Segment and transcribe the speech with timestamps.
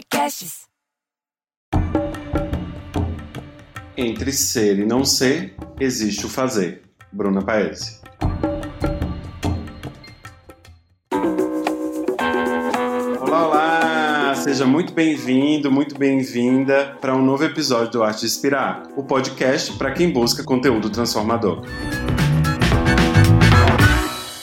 [0.00, 0.62] Podcasts.
[3.94, 6.82] Entre ser e não ser, existe o fazer.
[7.12, 8.00] Bruna Paese.
[13.20, 14.34] Olá, olá!
[14.36, 19.76] Seja muito bem-vindo, muito bem-vinda para um novo episódio do Arte de Inspirar, o podcast
[19.76, 21.62] para quem busca conteúdo transformador.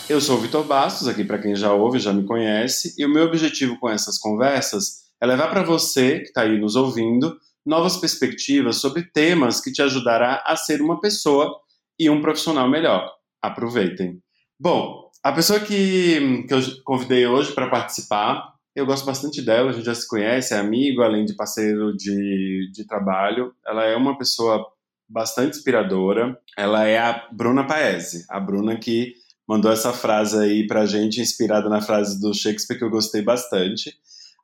[0.08, 3.10] Eu sou o Vitor Bastos, aqui para quem já ouve, já me conhece, e o
[3.10, 7.98] meu objetivo com essas conversas é levar para você que está aí nos ouvindo novas
[7.98, 11.60] perspectivas sobre temas que te ajudará a ser uma pessoa
[12.00, 13.12] e um profissional melhor.
[13.42, 14.22] Aproveitem.
[14.60, 19.74] Bom, a pessoa que, que eu convidei hoje para participar, eu gosto bastante dela, a
[19.74, 23.52] gente já se conhece, é amigo, além de parceiro de, de trabalho.
[23.66, 24.66] Ela é uma pessoa
[25.10, 26.40] bastante inspiradora.
[26.58, 29.14] Ela é a Bruna Paese, a Bruna que
[29.48, 33.94] mandou essa frase aí pra gente, inspirada na frase do Shakespeare, que eu gostei bastante.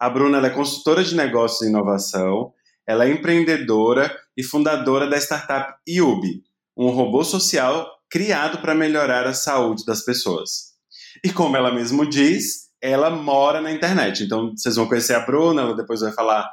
[0.04, 2.52] A Bruna é consultora de negócios e inovação,
[2.86, 6.44] ela é empreendedora e fundadora da startup Yubi,
[6.76, 10.74] um robô social criado para melhorar a saúde das pessoas.
[11.24, 14.26] E como ela mesmo diz, ela mora na internet.
[14.26, 16.52] Então vocês vão conhecer a Bruna, ela depois vai falar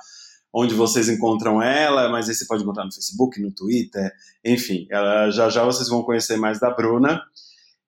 [0.54, 4.12] onde vocês encontram ela, mas aí você pode encontrar no Facebook, no Twitter,
[4.44, 4.86] enfim.
[4.88, 7.20] Ela, já já vocês vão conhecer mais da Bruna.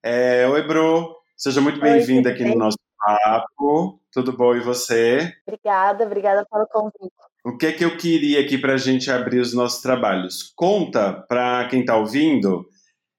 [0.03, 1.15] É, Oi, Bru.
[1.37, 4.02] Seja muito bem-vinda aqui no nosso papo.
[4.13, 5.33] Tudo bom e você?
[5.47, 7.15] Obrigada, obrigada pelo convite.
[7.45, 10.53] O que é que eu queria aqui para a gente abrir os nossos trabalhos?
[10.55, 12.67] Conta para quem está ouvindo,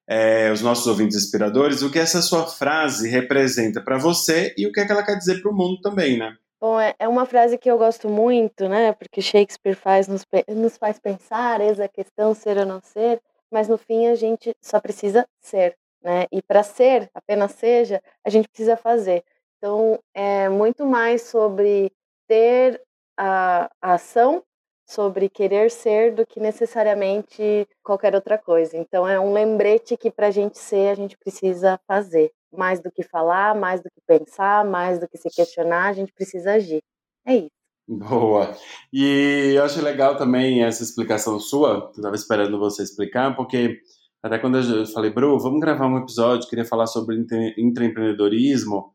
[0.07, 4.71] é, os nossos ouvintes inspiradores, o que essa sua frase representa para você e o
[4.71, 6.37] que, é que ela quer dizer para o mundo também, né?
[6.61, 8.93] Bom, é, é uma frase que eu gosto muito, né?
[8.93, 13.19] Porque Shakespeare faz nos, nos faz pensar, eis a questão ser ou não ser,
[13.51, 16.27] mas no fim a gente só precisa ser né?
[16.31, 19.23] E para ser, apenas seja, a gente precisa fazer.
[19.63, 21.89] Então, é muito mais sobre
[22.27, 22.81] ter
[23.17, 24.43] a, ação,
[24.85, 28.75] sobre querer ser, do que necessariamente qualquer outra coisa.
[28.75, 32.29] Então, é um lembrete que para a gente ser, a gente precisa fazer.
[32.53, 36.11] Mais do que falar, mais do que pensar, mais do que se questionar, a gente
[36.11, 36.83] precisa agir.
[37.25, 37.51] É isso.
[37.87, 38.53] Boa.
[38.91, 43.79] E eu acho legal também essa explicação sua, eu estava esperando você explicar, porque
[44.21, 47.15] até quando eu falei, bro, vamos gravar um episódio, queria falar sobre
[47.57, 48.92] intraempreendedorismo,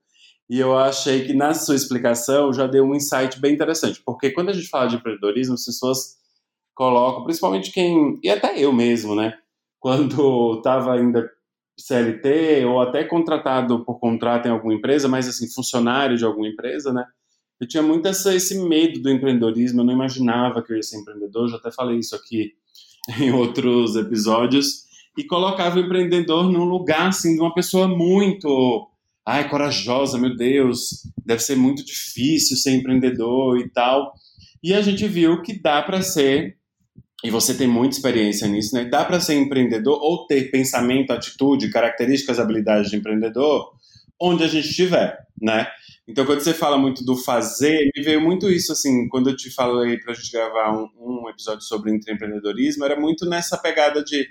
[0.48, 4.48] e eu achei que na sua explicação já deu um insight bem interessante, porque quando
[4.48, 6.16] a gente fala de empreendedorismo, as pessoas
[6.74, 9.36] colocam, principalmente quem, e até eu mesmo, né,
[9.78, 11.30] quando estava ainda
[11.78, 16.92] CLT ou até contratado por contrato em alguma empresa, mas assim, funcionário de alguma empresa,
[16.92, 17.04] né,
[17.60, 20.98] eu tinha muito essa, esse medo do empreendedorismo, eu não imaginava que eu ia ser
[20.98, 22.52] empreendedor, já até falei isso aqui
[23.20, 24.86] em outros episódios,
[25.16, 28.87] e colocava o empreendedor num lugar assim de uma pessoa muito,
[29.28, 34.14] ai, corajosa, meu Deus, deve ser muito difícil ser empreendedor e tal.
[34.62, 36.56] E a gente viu que dá para ser
[37.22, 38.86] e você tem muita experiência nisso, né?
[38.86, 43.70] Dá para ser empreendedor ou ter pensamento, atitude, características, habilidades de empreendedor
[44.18, 45.66] onde a gente estiver, né?
[46.06, 49.50] Então, quando você fala muito do fazer, me veio muito isso, assim, quando eu te
[49.50, 54.26] falei para a gente gravar um, um episódio sobre empreendedorismo, era muito nessa pegada de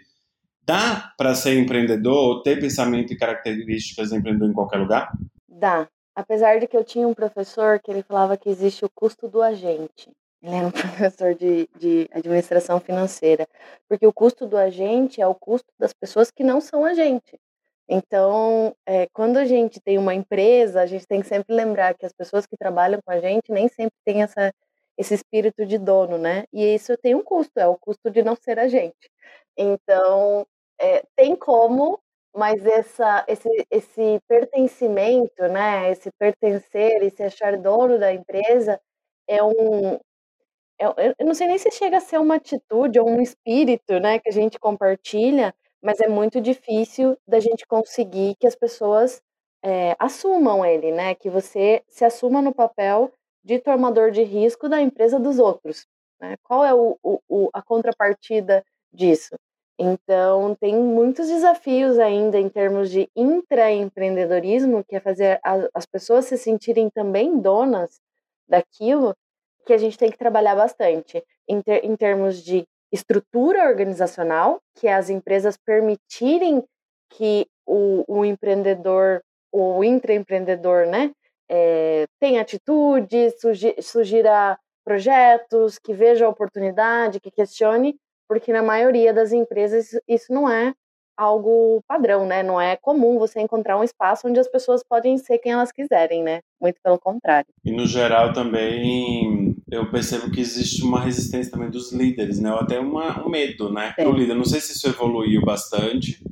[0.68, 5.10] Dá para ser empreendedor, ter pensamento e características de empreendedor em qualquer lugar?
[5.48, 5.88] Dá.
[6.14, 9.42] Apesar de que eu tinha um professor que ele falava que existe o custo do
[9.42, 10.12] agente.
[10.44, 10.72] Ele era um
[11.16, 13.48] professor de, de administração financeira.
[13.88, 17.40] Porque o custo do agente é o custo das pessoas que não são agente.
[17.88, 22.06] Então, é, quando a gente tem uma empresa, a gente tem que sempre lembrar que
[22.06, 24.54] as pessoas que trabalham com a gente nem sempre têm essa,
[24.98, 26.44] esse espírito de dono, né?
[26.52, 29.10] E isso tem um custo, é o custo de não ser agente.
[29.58, 30.46] Então,
[30.80, 32.00] é, tem como,
[32.36, 38.80] mas essa, esse, esse pertencimento, né, esse pertencer, esse achar dono da empresa
[39.28, 40.00] é um.
[40.80, 40.86] É,
[41.20, 44.30] eu não sei nem se chega a ser uma atitude ou um espírito né, que
[44.30, 49.22] a gente compartilha, mas é muito difícil da gente conseguir que as pessoas
[49.64, 51.16] é, assumam ele, né?
[51.16, 53.12] Que você se assuma no papel
[53.44, 55.88] de tomador de risco da empresa dos outros.
[56.20, 56.36] Né?
[56.44, 59.36] Qual é o, o, a contrapartida disso?
[59.80, 65.40] Então, tem muitos desafios ainda em termos de intraempreendedorismo, que é fazer
[65.74, 68.00] as pessoas se sentirem também donas
[68.50, 69.16] daquilo,
[69.66, 71.24] que a gente tem que trabalhar bastante.
[71.48, 76.64] Em, ter, em termos de estrutura organizacional, que é as empresas permitirem
[77.12, 79.22] que o, o empreendedor,
[79.52, 81.12] o intraempreendedor, né,
[81.50, 83.32] é, tenha atitude,
[83.82, 87.98] sugira projetos, que veja a oportunidade, que questione,
[88.28, 90.74] porque na maioria das empresas isso não é
[91.18, 92.44] algo padrão, né?
[92.44, 96.24] Não é comum você encontrar um espaço onde as pessoas podem ser quem elas quiserem,
[96.24, 96.42] né?
[96.62, 97.48] Muito pelo contrário.
[97.66, 102.54] E no geral também eu percebo que existe uma resistência também dos líderes, né?
[102.54, 103.96] Ou até uma, um medo, né?
[103.98, 104.36] Do líder.
[104.36, 106.24] Não sei se isso evoluiu bastante.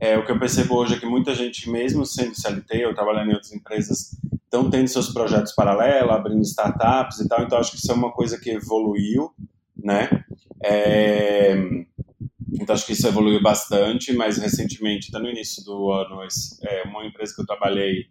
[0.00, 3.30] É, o que eu percebo hoje é que muita gente, mesmo sendo CLT ou trabalhando
[3.30, 4.10] em outras empresas,
[4.44, 7.42] estão tendo seus projetos paralelos, abrindo startups e tal.
[7.42, 9.30] Então acho que isso é uma coisa que evoluiu,
[9.76, 10.08] né?
[10.62, 11.54] É,
[12.52, 16.20] então acho que isso evoluiu bastante, mas recentemente, até no início do ano,
[16.62, 18.06] é, uma empresa que eu trabalhei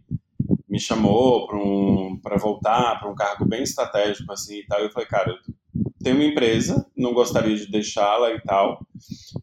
[0.68, 4.80] me chamou para um, voltar para um cargo bem estratégico assim e tal.
[4.80, 5.36] E eu falei, cara, eu
[6.02, 8.84] tenho uma empresa, não gostaria de deixá-la e tal.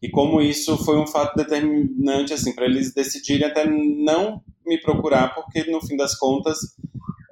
[0.02, 5.34] E como isso foi um fato determinante assim para eles decidirem até não me procurar,
[5.34, 6.58] porque no fim das contas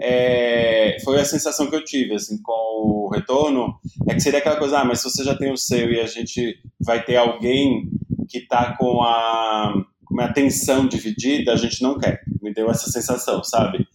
[0.03, 4.57] é, foi a sensação que eu tive assim com o retorno é que seria aquela
[4.57, 7.91] coisa ah mas se você já tem o seu e a gente vai ter alguém
[8.27, 9.75] que está com a,
[10.07, 12.23] com a atenção dividida a gente não quer.
[12.41, 13.87] Me deu essa sensação sabe?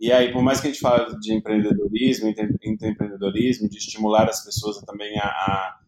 [0.00, 2.34] E aí por mais que a gente fale de empreendedorismo
[2.64, 5.78] empreendedorismo de estimular as pessoas também a, a,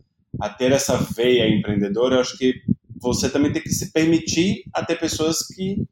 [0.43, 2.63] a ter essa veia empreendedora eu acho que
[3.01, 5.85] você também tem que se permitir a ter pessoas que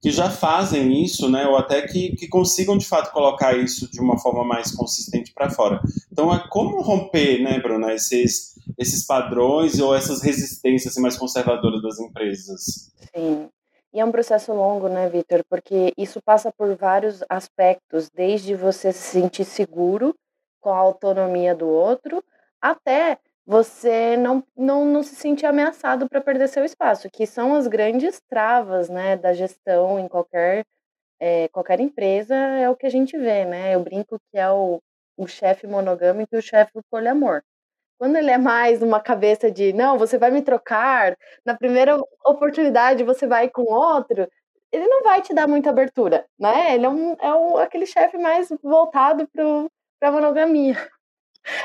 [0.00, 4.00] que já fazem isso, né, ou até que, que consigam de fato colocar isso de
[4.00, 5.80] uma forma mais consistente para fora.
[6.10, 11.82] Então, é como romper, né, Bruna, esses, esses padrões ou essas resistências assim, mais conservadoras
[11.82, 12.90] das empresas?
[13.14, 13.48] Sim.
[13.92, 15.44] E é um processo longo, né, Vitor?
[15.48, 20.14] Porque isso passa por vários aspectos, desde você se sentir seguro
[20.60, 22.22] com a autonomia do outro,
[22.60, 23.18] até
[23.50, 28.20] você não, não, não se sentir ameaçado para perder seu espaço, que são as grandes
[28.28, 30.64] travas né, da gestão em qualquer,
[31.18, 33.74] é, qualquer empresa, é o que a gente vê, né?
[33.74, 34.80] Eu brinco que é o,
[35.16, 37.42] o chefe monogâmico e o chefe poliamor.
[37.98, 43.02] Quando ele é mais uma cabeça de, não, você vai me trocar, na primeira oportunidade
[43.02, 44.28] você vai com outro,
[44.70, 46.76] ele não vai te dar muita abertura, né?
[46.76, 50.76] Ele é, um, é um, aquele chefe mais voltado para a monogamia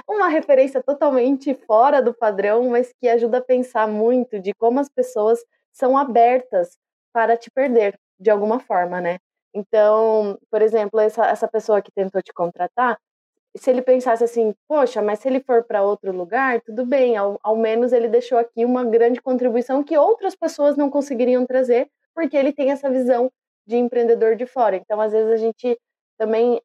[0.08, 4.90] uma referência totalmente fora do padrão, mas que ajuda a pensar muito de como as
[4.90, 5.40] pessoas
[5.72, 6.78] são abertas
[7.14, 9.18] para te perder de alguma forma, né?
[9.54, 12.98] Então, por exemplo, essa, essa pessoa que tentou te contratar,
[13.58, 17.40] se ele pensasse assim, poxa, mas se ele for para outro lugar, tudo bem, ao,
[17.42, 22.36] ao menos ele deixou aqui uma grande contribuição que outras pessoas não conseguiriam trazer, porque
[22.36, 23.32] ele tem essa visão
[23.66, 24.76] de empreendedor de fora.
[24.76, 25.78] Então, às vezes a gente
[26.18, 26.62] também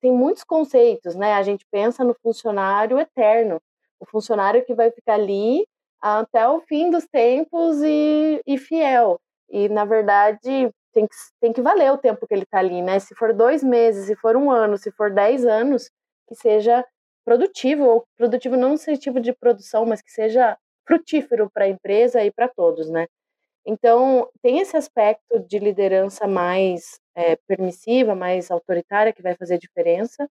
[0.00, 1.34] tem muitos conceitos, né?
[1.34, 3.60] A gente pensa no funcionário eterno,
[4.00, 5.66] o funcionário que vai ficar ali
[6.00, 9.18] até o fim dos tempos e, e fiel.
[9.48, 12.98] E, na verdade, tem que, tem que valer o tempo que ele está ali, né?
[12.98, 15.90] Se for dois meses, se for um ano, se for dez anos,
[16.28, 16.84] que seja
[17.24, 20.56] produtivo, ou produtivo não no sentido de produção, mas que seja
[20.86, 23.06] frutífero para a empresa e para todos, né?
[23.66, 30.28] Então, tem esse aspecto de liderança mais é, permissiva, mais autoritária, que vai fazer diferença.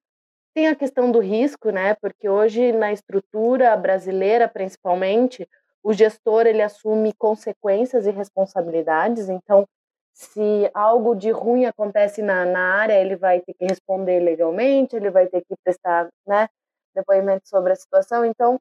[0.53, 1.95] Tem a questão do risco, né?
[1.95, 5.49] Porque hoje, na estrutura brasileira, principalmente,
[5.83, 9.27] o gestor ele assume consequências e responsabilidades.
[9.29, 9.67] Então,
[10.13, 15.09] se algo de ruim acontece na, na área, ele vai ter que responder legalmente, ele
[15.09, 16.47] vai ter que prestar né,
[16.95, 18.23] depoimento sobre a situação.
[18.23, 18.59] Então,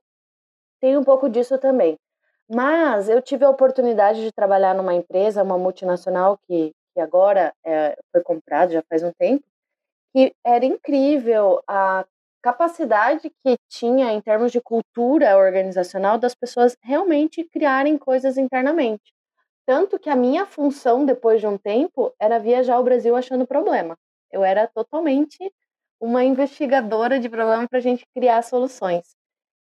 [0.80, 1.96] tem um pouco disso também.
[2.48, 7.98] Mas eu tive a oportunidade de trabalhar numa empresa, uma multinacional que, que agora é,
[8.12, 9.44] foi comprada já faz um tempo,
[10.14, 12.06] que era incrível a
[12.40, 19.12] capacidade que tinha em termos de cultura organizacional das pessoas realmente criarem coisas internamente.
[19.66, 23.96] Tanto que a minha função depois de um tempo era viajar ao Brasil achando problema.
[24.30, 25.38] Eu era totalmente
[25.98, 29.16] uma investigadora de problema para a gente criar soluções.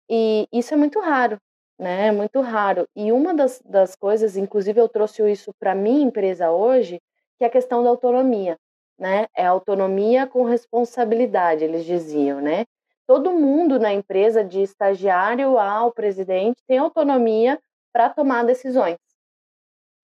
[0.09, 1.37] E isso é muito raro
[1.81, 2.07] né?
[2.07, 2.87] É muito raro.
[2.95, 7.01] E uma das, das coisas, inclusive eu trouxe isso para minha empresa hoje,
[7.41, 8.55] que é a questão da autonomia,
[8.99, 9.25] né?
[9.35, 12.65] É autonomia com responsabilidade, eles diziam, né?
[13.07, 17.59] Todo mundo na empresa, de estagiário ao presidente, tem autonomia
[17.91, 18.99] para tomar decisões.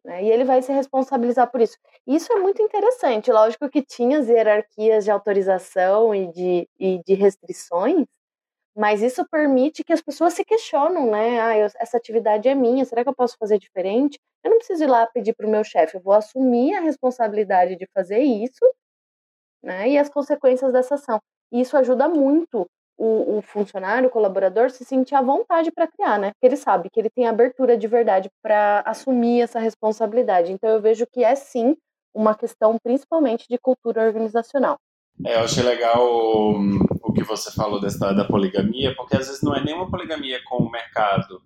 [0.03, 0.23] Né?
[0.23, 1.77] E ele vai se responsabilizar por isso.
[2.07, 3.31] Isso é muito interessante.
[3.31, 8.03] Lógico que tinha as hierarquias de autorização e de, e de restrições,
[8.77, 11.41] mas isso permite que as pessoas se questionam, né?
[11.41, 14.19] Ah, eu, essa atividade é minha, será que eu posso fazer diferente?
[14.43, 17.75] Eu não preciso ir lá pedir para o meu chefe, eu vou assumir a responsabilidade
[17.75, 18.63] de fazer isso,
[19.63, 19.89] né?
[19.89, 21.19] E as consequências dessa ação.
[21.51, 22.67] E isso ajuda muito
[22.97, 26.31] o, o funcionário, o colaborador, se sentir à vontade para criar, né?
[26.33, 30.51] Porque ele sabe que ele tem abertura de verdade para assumir essa responsabilidade.
[30.51, 31.75] Então eu vejo que é sim
[32.13, 34.77] uma questão principalmente de cultura organizacional.
[35.25, 39.41] É, eu achei legal o, o que você falou história da poligamia, porque às vezes
[39.41, 41.41] não é nenhuma poligamia com o mercado,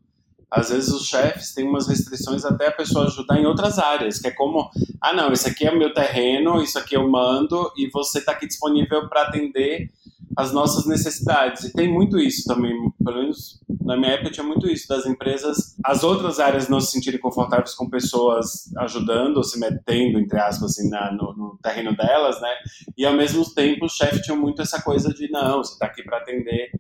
[0.52, 4.28] às vezes os chefes têm umas restrições até a pessoa ajudar em outras áreas, que
[4.28, 7.90] é como, ah não, esse aqui é o meu terreno, isso aqui eu mando e
[7.90, 9.90] você está aqui disponível para atender
[10.36, 11.64] as nossas necessidades.
[11.64, 12.74] E tem muito isso também,
[13.04, 16.92] pelo menos na minha época tinha muito isso, das empresas, as outras áreas não se
[16.92, 21.96] sentirem confortáveis com pessoas ajudando ou se metendo, entre aspas, assim, na, no, no, terreno
[21.96, 22.50] delas, né?
[22.98, 26.04] E ao mesmo tempo o chefe tinha muito essa coisa de, não, você está aqui
[26.04, 26.72] para atender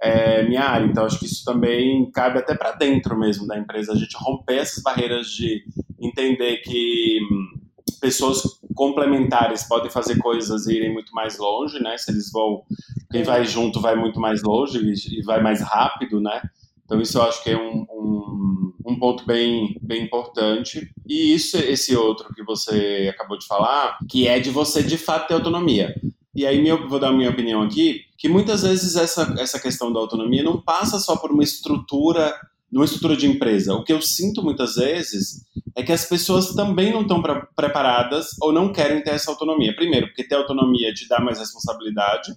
[0.00, 0.86] é, minha área.
[0.86, 4.58] Então, acho que isso também cabe até para dentro mesmo da empresa, a gente romper
[4.58, 5.64] essas barreiras de
[6.00, 8.42] entender que hum, pessoas
[8.74, 11.96] complementares podem fazer coisas e irem muito mais longe, né?
[11.98, 12.62] Se eles vão,
[13.10, 14.78] quem vai junto vai muito mais longe
[15.10, 16.40] e vai mais rápido, né?
[16.84, 20.90] Então isso eu acho que é um, um, um, ponto bem, bem importante.
[21.06, 25.28] E isso, esse outro que você acabou de falar, que é de você de fato
[25.28, 25.94] ter autonomia.
[26.34, 29.92] E aí eu vou dar a minha opinião aqui, que muitas vezes essa, essa questão
[29.92, 32.34] da autonomia não passa só por uma estrutura
[32.70, 33.74] numa estrutura de empresa.
[33.74, 35.44] O que eu sinto muitas vezes
[35.76, 39.74] é que as pessoas também não estão pra, preparadas ou não querem ter essa autonomia.
[39.74, 42.32] Primeiro, porque ter autonomia te dá mais responsabilidade,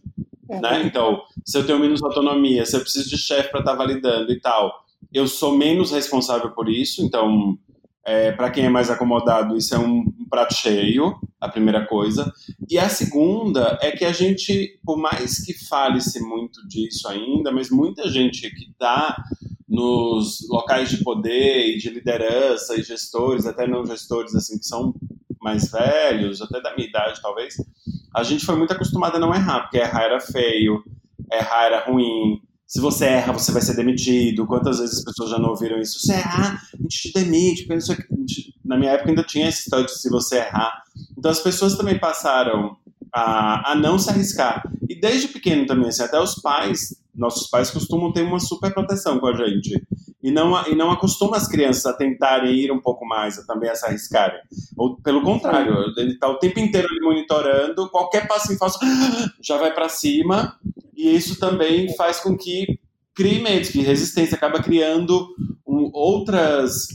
[0.49, 0.61] uhum.
[0.61, 0.83] né?
[0.83, 4.31] Então, se eu tenho menos autonomia, se eu preciso de chefe para estar tá validando
[4.31, 7.03] e tal, eu sou menos responsável por isso.
[7.03, 7.57] Então,
[8.05, 12.33] é, para quem é mais acomodado, isso é um, um prato cheio, a primeira coisa.
[12.69, 17.69] E a segunda é que a gente, por mais que fale-se muito disso ainda, mas
[17.69, 19.23] muita gente que está
[19.73, 24.93] nos locais de poder e de liderança e gestores, até não gestores assim que são
[25.41, 27.55] mais velhos, até da minha idade talvez,
[28.15, 30.83] a gente foi muito acostumado a não errar, porque errar era feio,
[31.31, 32.39] errar era ruim.
[32.67, 34.45] Se você erra, você vai ser demitido.
[34.45, 35.99] Quantas vezes as pessoas já não ouviram isso?
[35.99, 37.67] Se errar, a gente te demite.
[38.63, 40.83] Na minha época ainda tinha esse história de se você errar.
[41.17, 42.77] Então as pessoas também passaram
[43.11, 44.63] a, a não se arriscar.
[44.87, 49.19] E desde pequeno também, assim, até os pais nossos pais costumam ter uma super proteção
[49.19, 49.85] com a gente.
[50.21, 53.69] E não, e não acostuma as crianças a tentarem ir um pouco mais, a também
[53.69, 54.39] a se arriscarem.
[54.77, 58.79] Ou pelo contrário, ele está o tempo inteiro monitorando, qualquer passo em falso
[59.41, 60.57] já vai para cima,
[60.95, 62.79] e isso também faz com que
[63.13, 65.27] crie medo, que resistência acaba criando
[65.67, 66.87] um, outras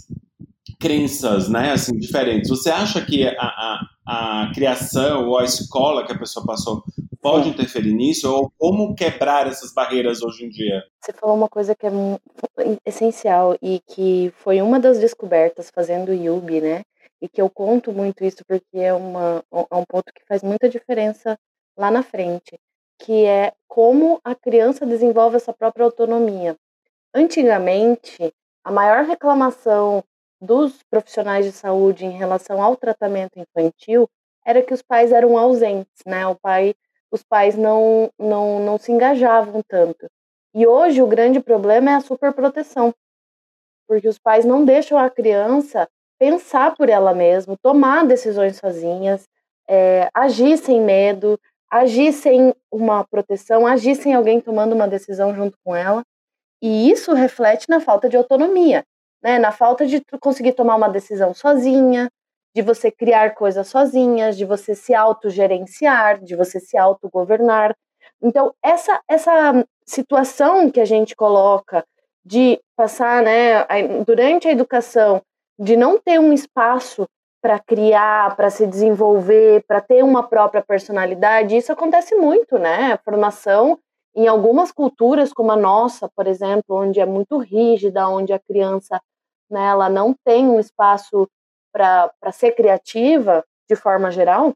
[0.78, 2.48] crenças, né, assim, diferentes.
[2.48, 6.82] Você acha que a, a, a criação ou a escola que a pessoa passou
[7.28, 10.82] pode interferir nisso ou como quebrar essas barreiras hoje em dia?
[10.99, 11.90] Você falou uma coisa que é
[12.87, 16.82] essencial e que foi uma das descobertas fazendo o Yubi, né?
[17.20, 20.70] E que eu conto muito isso porque é, uma, é um ponto que faz muita
[20.70, 21.38] diferença
[21.76, 22.58] lá na frente,
[22.99, 26.56] que é como a criança desenvolve essa própria autonomia.
[27.14, 28.32] Antigamente,
[28.64, 30.02] a maior reclamação
[30.40, 34.08] dos profissionais de saúde em relação ao tratamento infantil
[34.47, 36.26] era que os pais eram ausentes, né?
[36.26, 36.75] O pai
[37.10, 40.06] os pais não, não, não se engajavam tanto.
[40.54, 42.94] E hoje o grande problema é a superproteção,
[43.86, 45.88] porque os pais não deixam a criança
[46.18, 49.26] pensar por ela mesma, tomar decisões sozinhas,
[49.68, 51.38] é, agir sem medo,
[51.70, 56.02] agir sem uma proteção, agir sem alguém tomando uma decisão junto com ela.
[56.60, 58.84] E isso reflete na falta de autonomia,
[59.22, 59.38] né?
[59.38, 62.10] na falta de conseguir tomar uma decisão sozinha,
[62.55, 67.76] de você criar coisas sozinhas, de você se autogerenciar, de você se autogovernar.
[68.23, 71.85] Então, essa, essa situação que a gente coloca
[72.25, 73.64] de passar, né,
[74.05, 75.23] durante a educação,
[75.59, 77.07] de não ter um espaço
[77.40, 82.93] para criar, para se desenvolver, para ter uma própria personalidade, isso acontece muito, né?
[82.93, 83.78] A formação
[84.14, 89.00] em algumas culturas, como a nossa, por exemplo, onde é muito rígida, onde a criança
[89.49, 91.28] né, ela não tem um espaço
[91.72, 94.54] para ser criativa, de forma geral,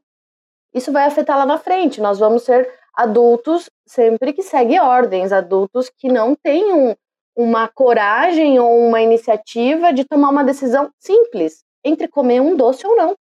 [0.73, 2.01] isso vai afetar lá na frente.
[2.01, 6.95] Nós vamos ser adultos sempre que seguem ordens, adultos que não têm um,
[7.35, 12.95] uma coragem ou uma iniciativa de tomar uma decisão simples entre comer um doce ou
[12.95, 13.15] não.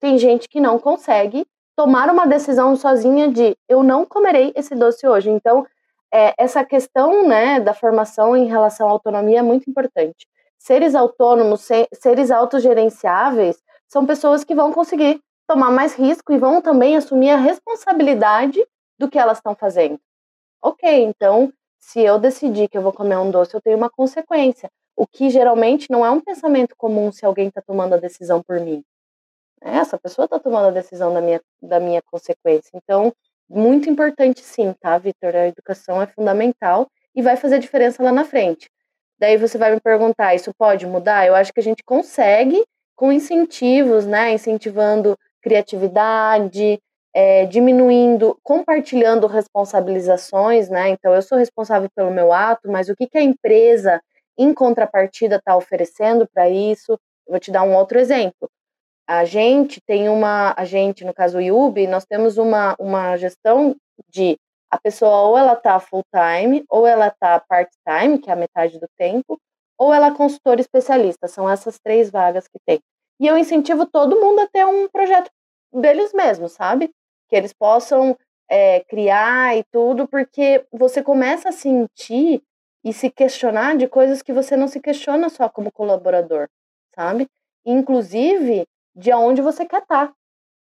[0.00, 1.46] Tem gente que não consegue
[1.76, 5.30] tomar uma decisão sozinha de eu não comerei esse doce hoje.
[5.30, 5.66] Então,
[6.12, 10.26] é, essa questão né, da formação em relação à autonomia é muito importante
[10.64, 16.96] seres autônomos, seres autogerenciáveis, são pessoas que vão conseguir tomar mais risco e vão também
[16.96, 18.66] assumir a responsabilidade
[18.98, 20.00] do que elas estão fazendo.
[20.62, 24.70] Ok, então, se eu decidir que eu vou comer um doce, eu tenho uma consequência.
[24.96, 28.58] O que geralmente não é um pensamento comum se alguém está tomando a decisão por
[28.58, 28.82] mim.
[29.60, 32.70] É, essa pessoa está tomando a decisão da minha, da minha consequência.
[32.74, 33.12] Então,
[33.50, 35.36] muito importante sim, tá, Vitor?
[35.36, 38.70] A educação é fundamental e vai fazer diferença lá na frente.
[39.18, 41.26] Daí você vai me perguntar, isso pode mudar?
[41.26, 42.64] Eu acho que a gente consegue
[42.96, 44.32] com incentivos, né?
[44.32, 46.78] Incentivando criatividade,
[47.14, 50.88] é, diminuindo, compartilhando responsabilizações, né?
[50.90, 54.00] Então eu sou responsável pelo meu ato, mas o que, que a empresa
[54.36, 56.92] em contrapartida, está oferecendo para isso.
[57.26, 58.50] Eu vou te dar um outro exemplo.
[59.06, 63.76] A gente tem uma, a gente, no caso o IUB, nós temos uma, uma gestão
[64.08, 64.36] de
[64.74, 68.36] a pessoa ou ela está full time, ou ela está part time, que é a
[68.36, 69.40] metade do tempo,
[69.78, 71.28] ou ela é consultora especialista.
[71.28, 72.80] São essas três vagas que tem.
[73.20, 75.30] E eu incentivo todo mundo a ter um projeto
[75.72, 76.90] deles mesmos, sabe?
[77.28, 78.18] Que eles possam
[78.50, 82.42] é, criar e tudo, porque você começa a sentir
[82.84, 86.48] e se questionar de coisas que você não se questiona só como colaborador,
[86.92, 87.28] sabe?
[87.64, 90.08] Inclusive de onde você quer estar.
[90.08, 90.14] Tá.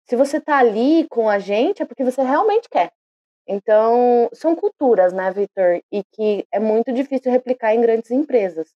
[0.06, 2.92] Se você está ali com a gente, é porque você realmente quer.
[3.46, 5.80] Então, são culturas, né, Victor?
[5.92, 8.68] E que é muito difícil replicar em grandes empresas,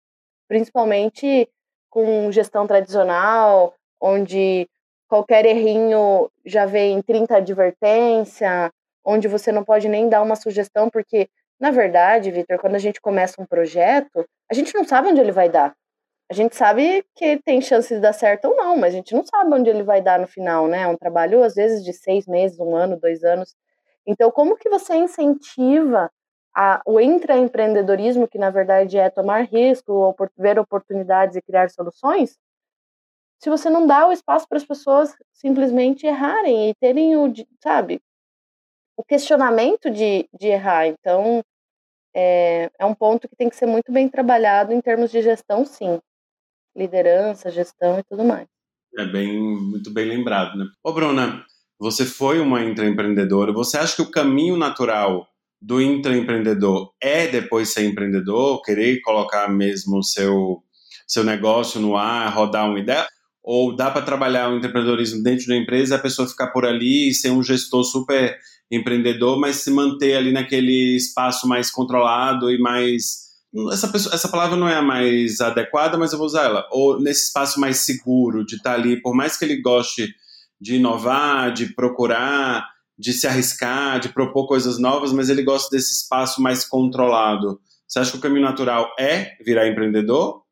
[0.47, 1.49] principalmente
[1.89, 4.67] com gestão tradicional, onde
[5.07, 8.71] qualquer errinho já vem 30 advertência,
[9.03, 11.27] onde você não pode nem dar uma sugestão, porque,
[11.59, 15.31] na verdade, Vitor, quando a gente começa um projeto, a gente não sabe onde ele
[15.31, 15.73] vai dar.
[16.31, 19.25] A gente sabe que tem chance de dar certo ou não, mas a gente não
[19.25, 20.83] sabe onde ele vai dar no final, né?
[20.83, 23.55] É um trabalho, às vezes, de seis meses, um ano, dois anos.
[24.09, 26.11] Então, como que você incentiva
[26.51, 32.35] a, o intraempreendedorismo, que na verdade é tomar risco, ver oportunidades e criar soluções,
[33.37, 37.31] se você não dá o espaço para as pessoas simplesmente errarem e terem o,
[37.63, 38.01] sabe,
[38.97, 40.87] o questionamento de, de errar.
[40.87, 41.43] Então,
[42.11, 45.63] é, é um ponto que tem que ser muito bem trabalhado em termos de gestão,
[45.63, 46.01] sim.
[46.75, 48.47] Liderança, gestão e tudo mais.
[48.97, 50.65] É bem, muito bem lembrado, né?
[50.83, 51.45] Ô, Bruna,
[51.79, 53.53] você foi uma intraempreendedora.
[53.53, 55.25] Você acha que o caminho natural
[55.61, 60.61] do intraempreendedor é depois ser empreendedor, querer colocar mesmo seu,
[61.07, 63.07] seu negócio no ar, rodar uma ideia?
[63.41, 67.13] Ou dá para trabalhar o empreendedorismo dentro da empresa, a pessoa ficar por ali e
[67.13, 68.37] ser um gestor super
[68.69, 73.29] empreendedor, mas se manter ali naquele espaço mais controlado e mais.
[73.71, 76.67] Essa, pessoa, essa palavra não é a mais adequada, mas eu vou usar ela.
[76.71, 80.13] Ou nesse espaço mais seguro, de estar ali, por mais que ele goste
[80.59, 85.93] de inovar, de procurar, de se arriscar, de propor coisas novas, mas ele gosta desse
[85.93, 87.61] espaço mais controlado.
[87.87, 90.43] Você acha que o caminho natural é virar empreendedor?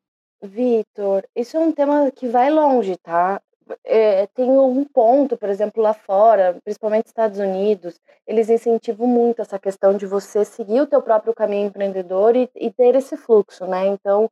[0.42, 3.40] Vitor, isso é um tema que vai longe, tá?
[3.84, 9.42] É, tem um ponto, por exemplo, lá fora, principalmente nos Estados Unidos, eles incentivam muito
[9.42, 13.66] essa questão de você seguir o teu próprio caminho empreendedor e, e ter esse fluxo,
[13.66, 13.86] né?
[13.88, 14.30] Então,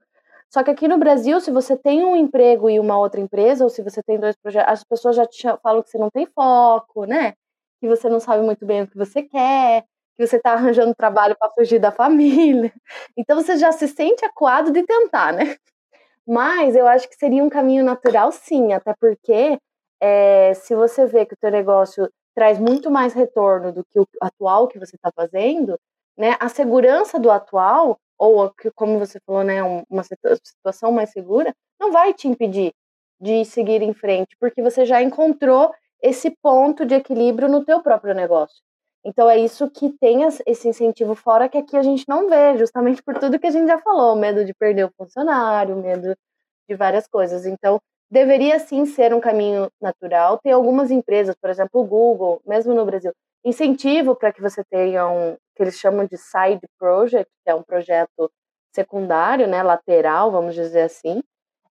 [0.52, 3.70] só que aqui no Brasil, se você tem um emprego e uma outra empresa, ou
[3.70, 7.04] se você tem dois projetos, as pessoas já te falam que você não tem foco,
[7.04, 7.34] né?
[7.80, 9.84] Que você não sabe muito bem o que você quer,
[10.16, 12.72] que você está arranjando trabalho para fugir da família.
[13.16, 15.56] Então você já se sente acuado de tentar, né?
[16.26, 19.58] Mas eu acho que seria um caminho natural, sim, até porque
[20.00, 24.06] é, se você vê que o teu negócio traz muito mais retorno do que o
[24.20, 25.78] atual que você está fazendo,
[26.18, 26.36] né?
[26.40, 32.14] A segurança do atual ou como você falou, né, uma situação mais segura, não vai
[32.14, 32.72] te impedir
[33.20, 38.14] de seguir em frente, porque você já encontrou esse ponto de equilíbrio no teu próprio
[38.14, 38.62] negócio.
[39.04, 43.02] Então é isso que tem esse incentivo fora que aqui a gente não vê, justamente
[43.02, 46.16] por tudo que a gente já falou, medo de perder o funcionário, medo
[46.68, 47.46] de várias coisas.
[47.46, 50.38] Então, deveria sim ser um caminho natural.
[50.38, 53.12] Tem algumas empresas, por exemplo, o Google, mesmo no Brasil,
[53.44, 57.62] incentivo para que você tenha um que eles chamam de side project, que é um
[57.62, 58.30] projeto
[58.74, 61.22] secundário, né, lateral, vamos dizer assim,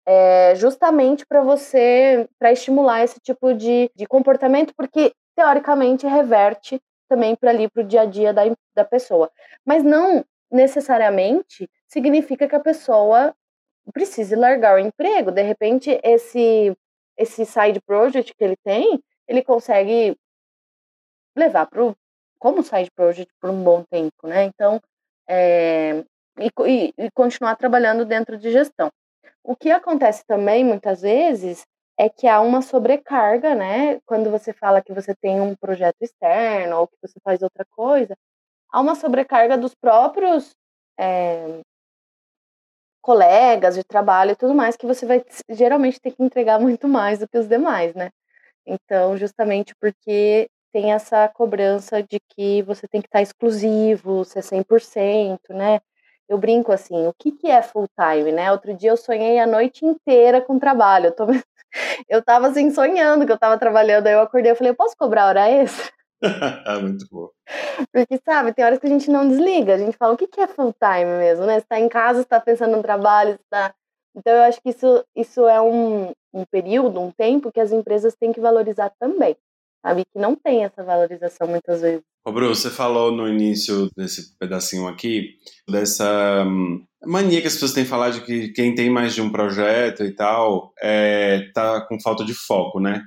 [0.07, 7.37] é justamente para você, para estimular esse tipo de, de comportamento, porque teoricamente reverte também
[7.37, 8.43] para ali para o dia a dia da,
[8.75, 9.31] da pessoa.
[9.65, 13.35] Mas não necessariamente significa que a pessoa
[13.93, 15.31] precise largar o emprego.
[15.31, 16.77] De repente, esse,
[17.17, 20.17] esse side project que ele tem, ele consegue
[21.37, 21.95] levar para
[22.39, 24.45] como side project por um bom tempo, né?
[24.45, 24.81] Então,
[25.29, 26.05] é,
[26.39, 28.91] e, e, continuar trabalhando dentro de gestão.
[29.43, 31.65] O que acontece também muitas vezes
[31.99, 34.01] é que há uma sobrecarga, né?
[34.07, 38.17] Quando você fala que você tem um projeto externo ou que você faz outra coisa,
[38.71, 40.55] há uma sobrecarga dos próprios
[40.99, 41.61] é,
[43.01, 47.19] colegas de trabalho e tudo mais, que você vai geralmente ter que entregar muito mais
[47.19, 48.11] do que os demais, né?
[48.67, 55.39] Então, justamente porque tem essa cobrança de que você tem que estar exclusivo, ser 100%,
[55.49, 55.81] né?
[56.29, 58.53] Eu brinco assim, o que, que é full time, né?
[58.53, 61.07] Outro dia eu sonhei a noite inteira com trabalho.
[61.07, 61.25] Eu, tô...
[62.11, 64.95] eu tava assim, sonhando que eu tava trabalhando, aí eu acordei e falei, eu posso
[64.99, 65.91] cobrar hora extra?
[66.83, 67.31] Muito bom.
[67.91, 70.43] Porque, sabe, tem horas que a gente não desliga, a gente fala, o que, que
[70.43, 71.59] é full time mesmo, né?
[71.59, 73.75] Você tá em casa, você tá pensando no trabalho, você tá...
[74.15, 78.15] Então, eu acho que isso, isso é um, um período, um tempo que as empresas
[78.15, 79.39] têm que valorizar também
[79.85, 80.05] sabe?
[80.13, 82.03] Que não tem essa valorização muitas vezes.
[82.25, 85.37] Ô, Bruno, você falou no início desse pedacinho aqui
[85.69, 89.23] dessa hum, mania que as pessoas têm de falar de que quem tem mais de
[89.23, 93.03] um projeto e tal é, tá com falta de foco, né?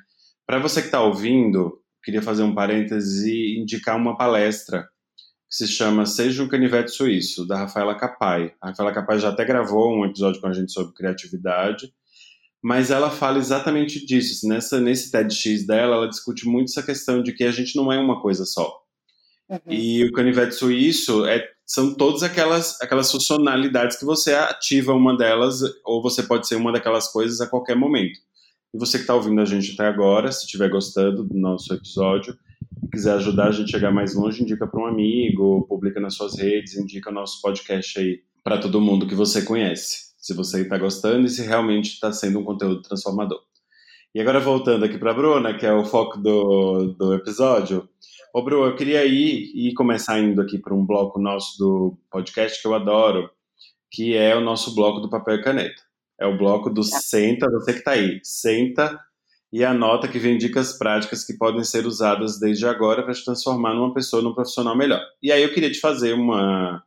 [0.48, 4.88] Para você que está ouvindo, queria fazer um parêntese e indicar uma palestra
[5.50, 8.54] que se chama Seja um Canivete Suíço, da Rafaela Capai.
[8.62, 11.92] A Rafaela Capai já até gravou um episódio com a gente sobre criatividade,
[12.62, 14.48] mas ela fala exatamente disso.
[14.48, 17.98] Nessa, nesse TEDx dela, ela discute muito essa questão de que a gente não é
[17.98, 18.82] uma coisa só.
[19.50, 19.60] Uhum.
[19.68, 25.62] E o canivete suíço é, são todas aquelas, aquelas funcionalidades que você ativa uma delas,
[25.86, 28.20] ou você pode ser uma daquelas coisas a qualquer momento.
[28.74, 32.38] E você que está ouvindo a gente até agora, se estiver gostando do nosso episódio,
[32.84, 36.14] e quiser ajudar a gente a chegar mais longe, indica para um amigo, publica nas
[36.14, 40.09] suas redes, indica nosso podcast aí para todo mundo que você conhece.
[40.20, 43.42] Se você está gostando e se realmente está sendo um conteúdo transformador.
[44.14, 47.88] E agora voltando aqui para a Bruna, que é o foco do, do episódio,
[48.32, 52.62] Ô, Bru, eu queria ir e começar indo aqui para um bloco nosso do podcast
[52.62, 53.28] que eu adoro,
[53.92, 55.82] que é o nosso bloco do papel e caneta.
[56.20, 57.00] É o bloco do tá.
[57.00, 59.00] senta, você que está aí, senta
[59.52, 63.74] e anota que vem dicas práticas que podem ser usadas desde agora para te transformar
[63.74, 65.02] numa pessoa, num profissional melhor.
[65.24, 66.84] E aí eu queria te fazer uma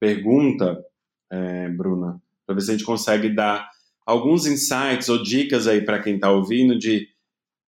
[0.00, 0.84] pergunta,
[1.30, 3.68] é, Bruna, para ver se a gente consegue dar
[4.04, 7.06] alguns insights ou dicas aí para quem está ouvindo de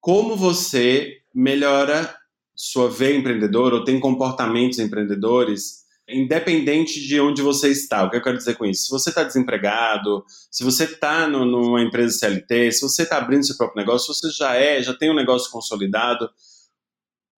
[0.01, 2.13] como você melhora
[2.55, 8.03] sua veia empreendedora ou tem comportamentos empreendedores, independente de onde você está.
[8.03, 8.87] O que eu quero dizer com isso?
[8.87, 13.57] Se você está desempregado, se você está numa empresa CLT, se você está abrindo seu
[13.57, 16.29] próprio negócio, se você já é, já tem um negócio consolidado,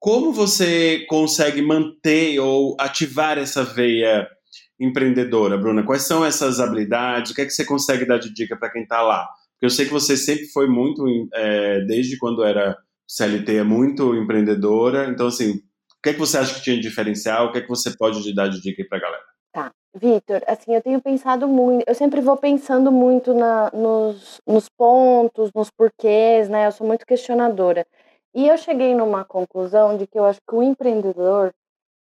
[0.00, 4.26] como você consegue manter ou ativar essa veia
[4.78, 5.84] empreendedora, Bruna?
[5.84, 7.32] Quais são essas habilidades?
[7.32, 9.28] O que é que você consegue dar de dica para quem está lá?
[9.52, 12.76] Porque eu sei que você sempre foi muito, é, desde quando era
[13.08, 16.82] CLT é muito empreendedora, então assim, o que é que você acha que tinha de
[16.82, 17.46] diferencial?
[17.46, 19.22] O que é que você pode dar de dica aí pra galera?
[19.52, 24.68] Tá, Vitor, assim, eu tenho pensado muito, eu sempre vou pensando muito na, nos, nos
[24.68, 26.66] pontos, nos porquês, né?
[26.66, 27.86] Eu sou muito questionadora.
[28.34, 31.54] E eu cheguei numa conclusão de que eu acho que o empreendedor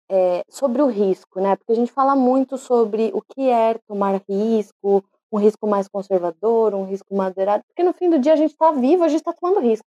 [0.10, 1.56] é, sobre o risco, né?
[1.56, 6.74] Porque a gente fala muito sobre o que é tomar risco, um risco mais conservador,
[6.74, 9.34] um risco moderado, porque no fim do dia a gente está vivo, a gente está
[9.34, 9.88] tomando risco.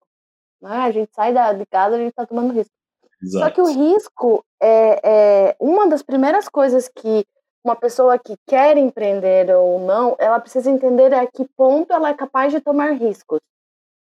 [0.61, 0.71] Né?
[0.71, 2.73] A gente sai da, de casa, a gente está tomando risco.
[3.23, 3.45] Exato.
[3.45, 7.25] Só que o risco é, é uma das primeiras coisas que
[7.65, 12.15] uma pessoa que quer empreender ou não, ela precisa entender a que ponto ela é
[12.15, 13.41] capaz de tomar riscos.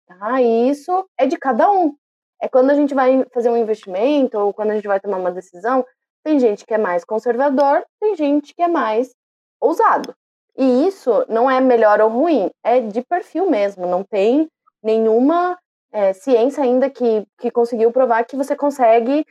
[0.08, 0.42] Tá?
[0.42, 1.96] E isso é de cada um.
[2.42, 5.32] É quando a gente vai fazer um investimento ou quando a gente vai tomar uma
[5.32, 5.86] decisão,
[6.26, 9.12] tem gente que é mais conservador, tem gente que é mais
[9.62, 10.16] ousado.
[10.58, 14.50] E isso não é melhor ou ruim, é de perfil mesmo, não tem
[14.82, 15.58] nenhuma
[15.92, 19.24] é, ciência ainda que, que conseguiu provar que você consegue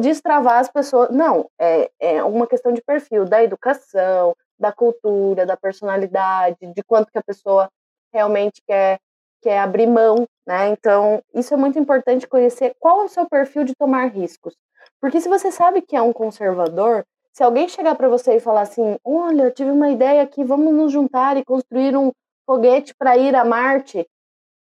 [0.00, 1.10] destravar as pessoas.
[1.10, 7.10] Não, é, é uma questão de perfil, da educação, da cultura, da personalidade, de quanto
[7.10, 7.68] que a pessoa
[8.12, 9.00] realmente quer,
[9.42, 10.68] quer abrir mão, né?
[10.68, 14.54] Então, isso é muito importante conhecer qual é o seu perfil de tomar riscos.
[15.00, 18.62] Porque se você sabe que é um conservador, se alguém chegar para você e falar
[18.62, 22.12] assim: olha, eu tive uma ideia aqui, vamos nos juntar e construir um
[22.46, 24.06] foguete para ir a Marte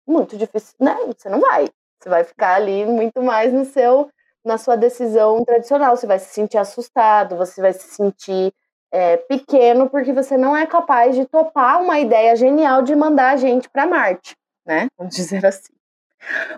[0.07, 0.95] muito difícil, né?
[1.07, 1.69] Você não vai.
[1.99, 4.09] Você vai ficar ali muito mais no seu,
[4.43, 5.95] na sua decisão tradicional.
[5.95, 8.53] Você vai se sentir assustado, você vai se sentir
[8.91, 13.37] é, pequeno porque você não é capaz de topar uma ideia genial de mandar a
[13.37, 14.87] gente para Marte, né?
[14.97, 15.73] Vamos dizer assim.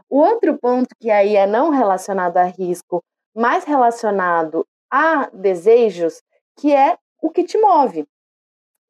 [0.10, 3.04] O outro ponto que aí é não relacionado a risco,
[3.36, 6.22] mas relacionado a desejos,
[6.58, 8.06] que é o que te move.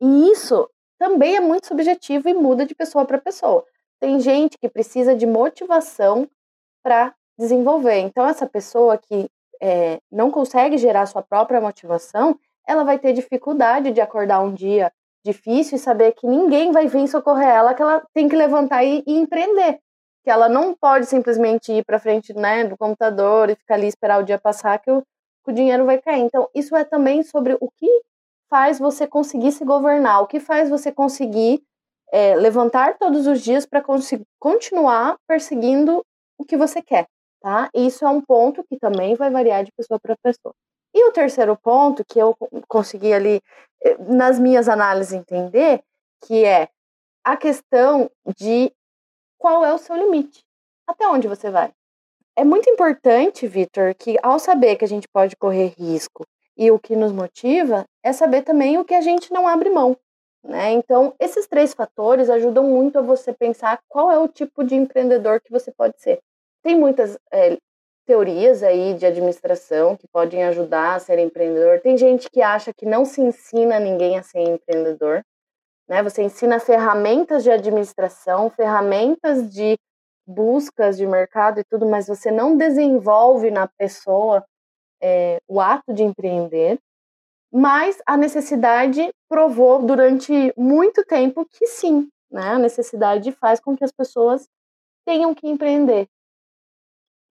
[0.02, 3.66] E isso também é muito subjetivo e muda de pessoa para pessoa.
[4.00, 6.28] Tem gente que precisa de motivação
[6.84, 8.00] para desenvolver.
[8.00, 9.30] Então, essa pessoa que
[9.62, 14.92] é, não consegue gerar sua própria motivação, ela vai ter dificuldade de acordar um dia
[15.24, 19.04] difícil e saber que ninguém vai vir socorrer ela, que ela tem que levantar e,
[19.08, 19.80] e empreender.
[20.24, 24.20] Que ela não pode simplesmente ir para frente né, do computador e ficar ali esperar
[24.20, 25.02] o dia passar que o,
[25.44, 26.22] que o dinheiro vai cair.
[26.22, 28.02] Então, isso é também sobre o que
[28.50, 31.64] faz você conseguir se governar, o que faz você conseguir
[32.12, 33.84] é, levantar todos os dias para
[34.40, 36.06] continuar perseguindo
[36.38, 37.08] o que você quer,
[37.42, 37.70] tá?
[37.74, 40.54] E isso é um ponto que também vai variar de pessoa para pessoa.
[40.94, 43.42] E o terceiro ponto que eu consegui ali
[43.84, 45.82] eh, nas minhas análises entender,
[46.24, 46.70] que é
[47.24, 48.72] a questão de
[49.44, 50.42] qual é o seu limite,
[50.88, 51.70] até onde você vai.
[52.34, 56.26] É muito importante, Vitor, que ao saber que a gente pode correr risco
[56.56, 59.98] e o que nos motiva, é saber também o que a gente não abre mão.
[60.42, 60.72] Né?
[60.72, 65.42] Então, esses três fatores ajudam muito a você pensar qual é o tipo de empreendedor
[65.42, 66.22] que você pode ser.
[66.64, 67.58] Tem muitas é,
[68.06, 71.82] teorias aí de administração que podem ajudar a ser empreendedor.
[71.82, 75.22] Tem gente que acha que não se ensina ninguém a ser empreendedor,
[75.94, 76.02] né?
[76.02, 79.78] Você ensina ferramentas de administração, ferramentas de
[80.26, 84.44] buscas de mercado e tudo, mas você não desenvolve na pessoa
[85.00, 86.80] é, o ato de empreender.
[87.52, 92.54] Mas a necessidade provou durante muito tempo que sim, né?
[92.54, 94.50] A necessidade faz com que as pessoas
[95.06, 96.08] tenham que empreender.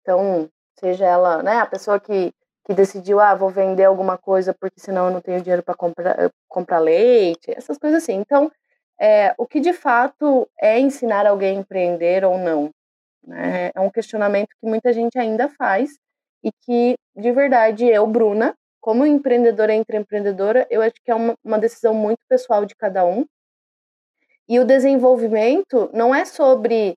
[0.01, 0.49] Então,
[0.81, 2.33] seja ela, né, a pessoa que,
[2.67, 6.19] que decidiu, ah, vou vender alguma coisa porque senão eu não tenho dinheiro para comprar,
[6.19, 8.15] eh, comprar leite, essas coisas assim.
[8.15, 8.51] Então,
[9.01, 12.71] é, o que de fato é ensinar alguém a empreender ou não?
[13.25, 13.71] Né?
[13.73, 15.97] É um questionamento que muita gente ainda faz
[16.43, 21.35] e que, de verdade, eu, Bruna, como empreendedora entre empreendedora, eu acho que é uma,
[21.45, 23.25] uma decisão muito pessoal de cada um.
[24.49, 26.97] E o desenvolvimento não é sobre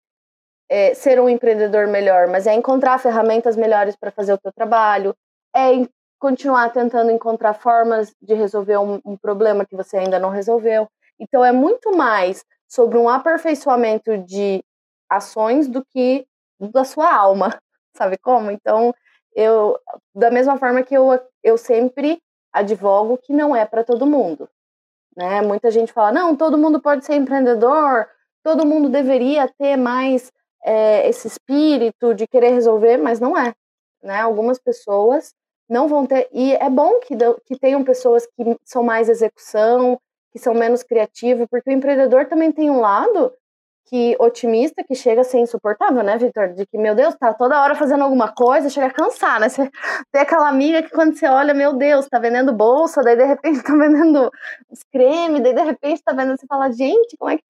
[0.67, 5.15] é, ser um empreendedor melhor, mas é encontrar ferramentas melhores para fazer o teu trabalho,
[5.55, 5.87] é
[6.19, 10.87] continuar tentando encontrar formas de resolver um, um problema que você ainda não resolveu.
[11.19, 14.63] Então é muito mais sobre um aperfeiçoamento de
[15.09, 16.27] ações do que
[16.59, 17.57] da sua alma,
[17.95, 18.51] sabe como?
[18.51, 18.93] Então
[19.33, 19.79] eu,
[20.13, 24.49] da mesma forma que eu, eu sempre advogo que não é para todo mundo.
[25.15, 25.41] Né?
[25.41, 28.07] Muita gente fala, não, todo mundo pode ser empreendedor,
[28.43, 30.31] todo mundo deveria ter mais
[30.63, 33.53] é, esse espírito de querer resolver, mas não é.
[34.03, 34.19] Né?
[34.19, 35.33] Algumas pessoas
[35.69, 36.27] não vão ter.
[36.31, 39.99] E é bom que, que tenham pessoas que são mais execução,
[40.31, 43.31] que são menos criativos, porque o empreendedor também tem um lado
[43.89, 46.53] que otimista que chega a ser insuportável, né, Vitor?
[46.53, 49.49] De que, meu Deus, tá toda hora fazendo alguma coisa, chega a cansar, né?
[49.49, 49.69] Você
[50.11, 53.61] tem aquela amiga que quando você olha, meu Deus, tá vendendo bolsa, daí de repente
[53.63, 54.31] tá vendendo
[54.69, 57.43] os cremes, daí de repente tá vendendo, você fala, gente, como é que.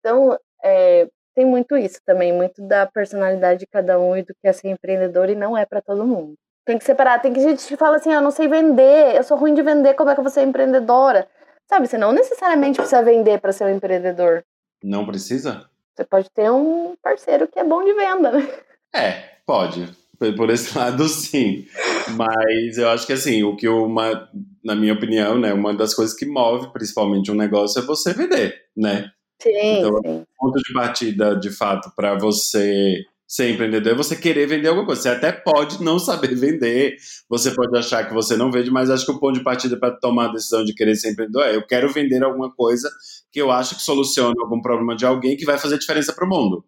[0.00, 4.48] Então, é, tem muito isso também, muito da personalidade de cada um e do que
[4.48, 6.34] é ser empreendedor e não é para todo mundo.
[6.68, 9.24] Tem que separar, tem que gente que fala assim, ah, eu não sei vender, eu
[9.24, 11.26] sou ruim de vender, como é que eu vou ser empreendedora?
[11.66, 14.44] Sabe, você não necessariamente precisa vender para ser um empreendedor.
[14.84, 15.66] Não precisa?
[15.94, 18.46] Você pode ter um parceiro que é bom de venda, né?
[18.94, 19.12] É,
[19.46, 19.88] pode.
[20.36, 21.66] Por esse lado, sim.
[22.14, 24.28] Mas eu acho que, assim, o que uma,
[24.62, 28.54] na minha opinião, né, uma das coisas que move principalmente um negócio é você vender,
[28.76, 29.10] né?
[29.40, 30.20] Sim, então, sim.
[30.20, 34.86] o ponto de partida, de fato, para você ser empreendedor é você querer vender alguma
[34.86, 35.02] coisa.
[35.02, 36.96] Você até pode não saber vender,
[37.28, 39.94] você pode achar que você não vende, mas acho que o ponto de partida para
[39.94, 42.90] tomar a decisão de querer ser empreendedor é eu quero vender alguma coisa
[43.30, 46.28] que eu acho que soluciona algum problema de alguém que vai fazer diferença para o
[46.28, 46.64] mundo.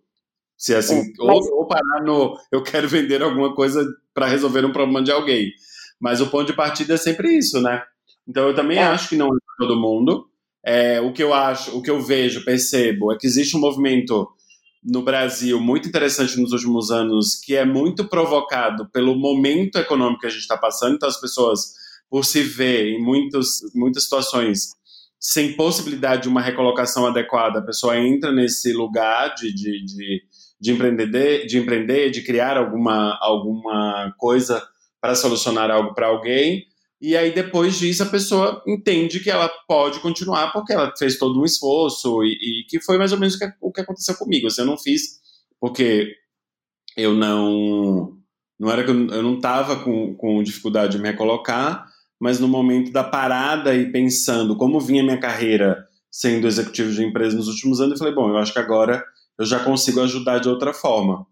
[0.59, 1.47] Se é assim, é, mas...
[1.47, 5.51] ou, ou, parar no eu quero vender alguma coisa para resolver um problema de alguém.
[5.99, 7.83] Mas o ponto de partida é sempre isso, né?
[8.29, 8.83] Então eu também é.
[8.83, 10.27] acho que não é para todo mundo.
[10.63, 14.29] É, o que eu acho, o que eu vejo, percebo, é que existe um movimento
[14.83, 20.27] no Brasil muito interessante nos últimos anos, que é muito provocado pelo momento econômico que
[20.27, 20.95] a gente está passando.
[20.95, 21.75] Então, as pessoas,
[22.09, 24.71] por se ver em muitos, muitas situações
[25.21, 30.23] sem possibilidade de uma recolocação adequada, a pessoa entra nesse lugar de, de, de,
[30.59, 34.67] de empreender, de empreender, de criar alguma, alguma coisa
[34.99, 36.65] para solucionar algo para alguém.
[37.01, 41.41] E aí, depois disso, a pessoa entende que ela pode continuar porque ela fez todo
[41.41, 44.47] um esforço e, e que foi mais ou menos o que, o que aconteceu comigo.
[44.47, 45.19] Assim, eu não fiz
[45.59, 46.15] porque
[46.97, 48.17] eu não.
[48.59, 51.87] Não era que eu, eu não estava com, com dificuldade de me recolocar,
[52.21, 57.37] mas no momento da parada e pensando como vinha minha carreira sendo executivo de empresa
[57.37, 59.03] nos últimos anos, eu falei, bom, eu acho que agora
[59.39, 61.27] eu já consigo ajudar de outra forma.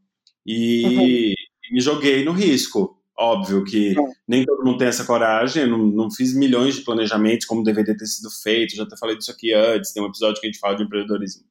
[0.46, 1.06] E, uhum.
[1.06, 1.34] e
[1.72, 2.97] me joguei no risco.
[3.20, 4.02] Óbvio que é.
[4.28, 7.96] nem todo mundo tem essa coragem, eu não, não fiz milhões de planejamentos como deveria
[7.96, 10.60] ter sido feito, já até falei disso aqui antes, tem um episódio que a gente
[10.60, 11.42] fala de empreendedorismo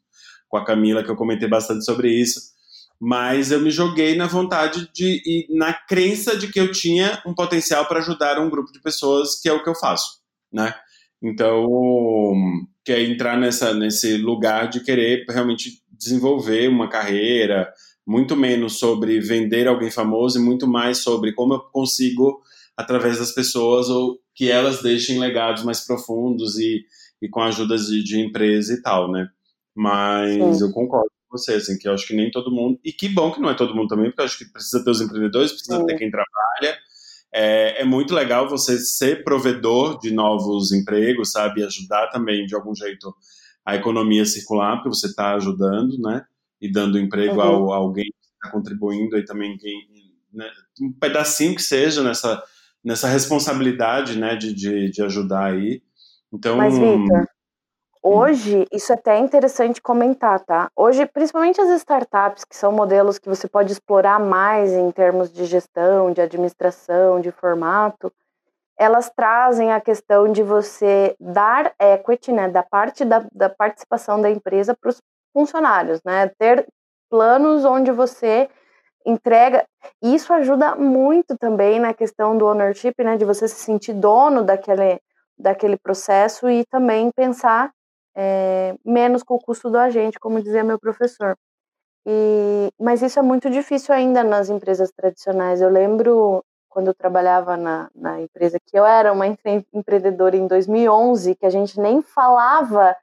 [0.48, 2.40] com a Camila, que eu comentei bastante sobre isso,
[3.00, 7.34] mas eu me joguei na vontade de e na crença de que eu tinha um
[7.34, 10.74] potencial para ajudar um grupo de pessoas, que é o que eu faço, né?
[11.22, 11.68] Então,
[12.86, 17.72] que é entrar nessa, nesse lugar de querer realmente desenvolver uma carreira,
[18.08, 22.42] muito menos sobre vender alguém famoso e muito mais sobre como eu consigo,
[22.78, 26.86] através das pessoas, ou que elas deixem legados mais profundos e,
[27.22, 29.28] e com ajudas de, de empresa e tal, né?
[29.76, 30.64] Mas Sim.
[30.64, 33.32] eu concordo com você, assim, que eu acho que nem todo mundo, e que bom
[33.32, 35.78] que não é todo mundo também, porque eu acho que precisa ter os empreendedores, precisa
[35.78, 35.86] Sim.
[35.86, 36.78] ter quem trabalha.
[37.34, 41.62] É, é, muito legal você ser provedor de novos empregos, sabe?
[41.62, 43.14] Ajudar também, de algum jeito,
[43.66, 46.24] a economia circular, porque você está ajudando, né?
[46.62, 47.42] E dando emprego uhum.
[47.42, 49.78] ao, a alguém que está contribuindo aí também quem,
[50.34, 50.50] né,
[50.82, 52.42] um pedacinho que seja nessa,
[52.84, 55.82] nessa responsabilidade né, de, de, de ajudar aí.
[56.32, 57.28] Então, Mas, Victor,
[58.10, 60.72] Hoje, isso é até interessante comentar, tá?
[60.74, 65.44] Hoje, principalmente as startups, que são modelos que você pode explorar mais em termos de
[65.44, 68.10] gestão, de administração, de formato,
[68.78, 74.30] elas trazem a questão de você dar equity, né, da parte da, da participação da
[74.30, 75.02] empresa para os
[75.38, 76.32] funcionários, né?
[76.40, 76.68] Ter
[77.12, 78.50] planos onde você
[79.06, 79.64] entrega.
[80.02, 85.00] Isso ajuda muito também na questão do ownership, né, de você se sentir dono daquele,
[85.38, 87.72] daquele processo e também pensar
[88.16, 91.38] é, menos com o custo do agente, como dizia meu professor.
[92.04, 95.62] E, mas isso é muito difícil ainda nas empresas tradicionais.
[95.62, 101.36] Eu lembro quando eu trabalhava na, na empresa que eu era uma empreendedora em 2011,
[101.36, 102.96] que a gente nem falava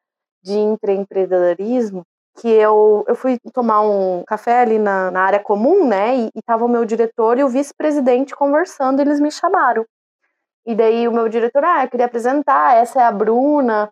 [0.42, 2.04] de intraempreendedorismo,
[2.36, 6.16] que eu, eu fui tomar um café ali na, na área comum, né?
[6.16, 9.84] E, estava o meu diretor e o vice-presidente conversando, e eles me chamaram.
[10.66, 13.90] E daí o meu diretor, ah, eu queria apresentar, essa é a Bruna.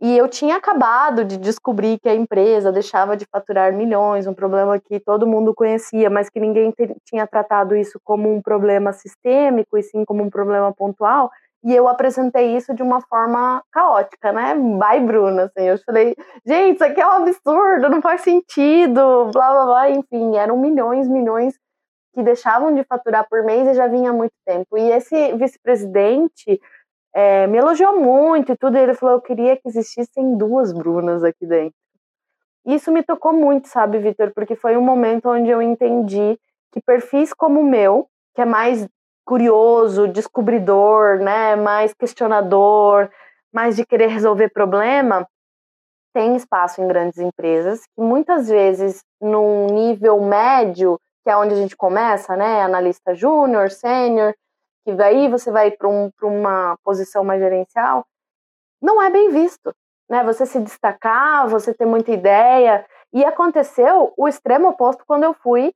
[0.00, 4.78] E eu tinha acabado de descobrir que a empresa deixava de faturar milhões, um problema
[4.80, 9.82] que todo mundo conhecia, mas que ninguém tinha tratado isso como um problema sistêmico e
[9.82, 11.30] sim como um problema pontual.
[11.64, 14.56] E eu apresentei isso de uma forma caótica, né?
[14.78, 15.68] Vai, Bruna, assim.
[15.68, 19.90] Eu falei, gente, isso aqui é um absurdo, não faz sentido, blá, blá, blá.
[19.90, 21.54] Enfim, eram milhões, milhões
[22.14, 24.76] que deixavam de faturar por mês e já vinha há muito tempo.
[24.76, 26.60] E esse vice-presidente
[27.14, 28.76] é, me elogiou muito e tudo.
[28.76, 31.74] E ele falou, eu queria que existissem duas Brunas aqui dentro.
[32.66, 34.32] Isso me tocou muito, sabe, Vitor?
[34.34, 36.38] Porque foi um momento onde eu entendi
[36.72, 38.88] que perfis como o meu, que é mais
[39.24, 43.10] curioso, descobridor, né, mais questionador,
[43.52, 45.26] mais de querer resolver problema,
[46.14, 51.56] tem espaço em grandes empresas, que muitas vezes num nível médio, que é onde a
[51.56, 54.34] gente começa, né, analista júnior, sênior,
[54.84, 58.04] que daí você vai para um, uma posição mais gerencial,
[58.82, 59.72] não é bem visto,
[60.10, 60.24] né?
[60.24, 62.84] Você se destacar, você ter muita ideia.
[63.12, 65.72] E aconteceu o extremo oposto quando eu fui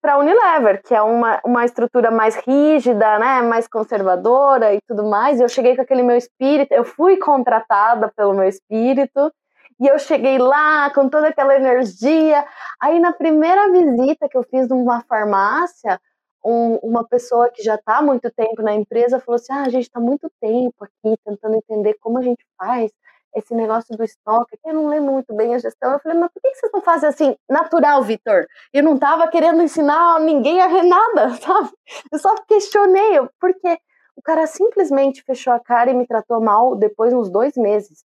[0.00, 5.04] para a Unilever, que é uma, uma estrutura mais rígida, né, mais conservadora e tudo
[5.04, 5.38] mais.
[5.38, 9.32] E eu cheguei com aquele meu espírito, eu fui contratada pelo meu espírito,
[9.80, 12.44] e eu cheguei lá com toda aquela energia.
[12.80, 15.98] Aí, na primeira visita que eu fiz numa farmácia,
[16.44, 19.68] um, uma pessoa que já está há muito tempo na empresa falou assim: ah, a
[19.70, 22.90] gente está muito tempo aqui tentando entender como a gente faz
[23.34, 25.92] esse negócio do estoque, que eu não lembro muito bem a gestão.
[25.92, 28.46] Eu falei, mas por que vocês não fazem assim, natural, Vitor?
[28.72, 31.70] Eu não estava querendo ensinar ninguém a nada, sabe?
[32.12, 33.78] Eu só questionei, porque
[34.16, 38.04] o cara simplesmente fechou a cara e me tratou mal depois de uns dois meses.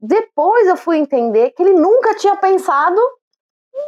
[0.00, 3.00] Depois eu fui entender que ele nunca tinha pensado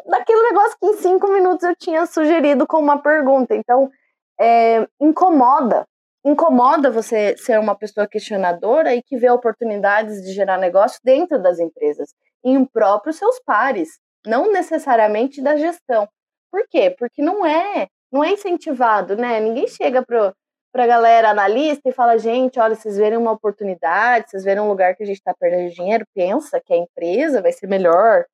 [0.07, 3.55] naquele negócio que em cinco minutos eu tinha sugerido com uma pergunta.
[3.55, 3.91] Então,
[4.39, 5.87] é, incomoda
[6.25, 11.59] incomoda você ser uma pessoa questionadora e que vê oportunidades de gerar negócio dentro das
[11.59, 16.09] empresas, em próprios seus pares, não necessariamente da gestão.
[16.51, 16.95] Por quê?
[16.97, 19.41] Porque não é, não é incentivado, né?
[19.41, 20.35] Ninguém chega para
[20.73, 24.69] para a galera analista e fala, gente, olha, vocês verem uma oportunidade, vocês verem um
[24.69, 28.25] lugar que a gente está perdendo dinheiro, pensa que a empresa vai ser melhor.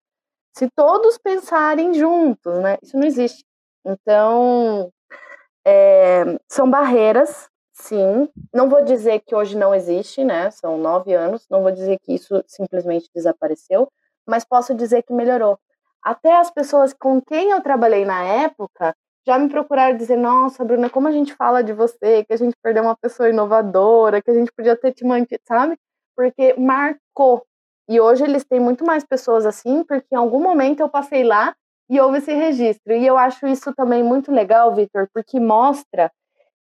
[0.57, 2.79] Se todos pensarem juntos, né?
[2.81, 3.45] Isso não existe.
[3.85, 4.89] Então,
[5.67, 7.49] é, são barreiras
[7.81, 10.51] Sim, não vou dizer que hoje não existe, né?
[10.51, 13.89] São nove anos, não vou dizer que isso simplesmente desapareceu,
[14.27, 15.59] mas posso dizer que melhorou.
[16.03, 18.95] Até as pessoas com quem eu trabalhei na época
[19.27, 22.57] já me procuraram dizer: Nossa, Bruna, como a gente fala de você, que a gente
[22.63, 25.79] perdeu uma pessoa inovadora, que a gente podia ter te mantido, sabe?
[26.17, 27.45] Porque marcou.
[27.89, 31.55] E hoje eles têm muito mais pessoas assim, porque em algum momento eu passei lá
[31.89, 32.93] e houve esse registro.
[32.93, 36.11] E eu acho isso também muito legal, Vitor, porque mostra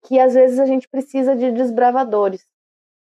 [0.04, 2.44] que às vezes a gente precisa de desbravadores.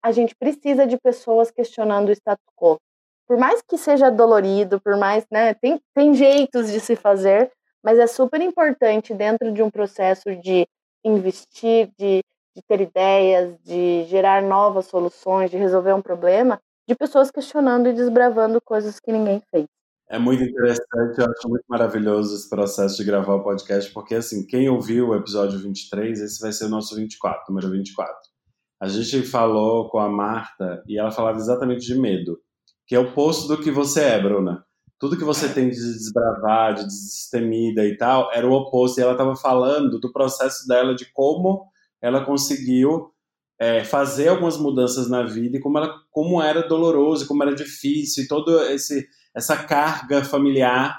[0.03, 2.79] A gente precisa de pessoas questionando o status quo.
[3.27, 7.51] Por mais que seja dolorido, por mais, né, tem, tem jeitos de se fazer,
[7.83, 10.66] mas é super importante dentro de um processo de
[11.05, 12.23] investir, de,
[12.55, 17.93] de ter ideias, de gerar novas soluções, de resolver um problema, de pessoas questionando e
[17.93, 19.66] desbravando coisas que ninguém fez.
[20.11, 24.44] É muito interessante, eu acho muito maravilhoso esse processo de gravar o podcast, porque assim,
[24.44, 28.12] quem ouviu o episódio 23, esse vai ser o nosso 24, número 24.
[28.81, 32.40] A gente falou com a Marta e ela falava exatamente de medo,
[32.88, 34.64] que é o oposto do que você é, Bruna.
[34.99, 38.99] Tudo que você tem de desbravar, de destemida e tal, era o oposto.
[38.99, 41.66] E ela estava falando do processo dela, de como
[42.03, 43.12] ela conseguiu
[43.61, 48.24] é, fazer algumas mudanças na vida e como, ela, como era doloroso, como era difícil,
[48.24, 50.99] e todo esse essa carga familiar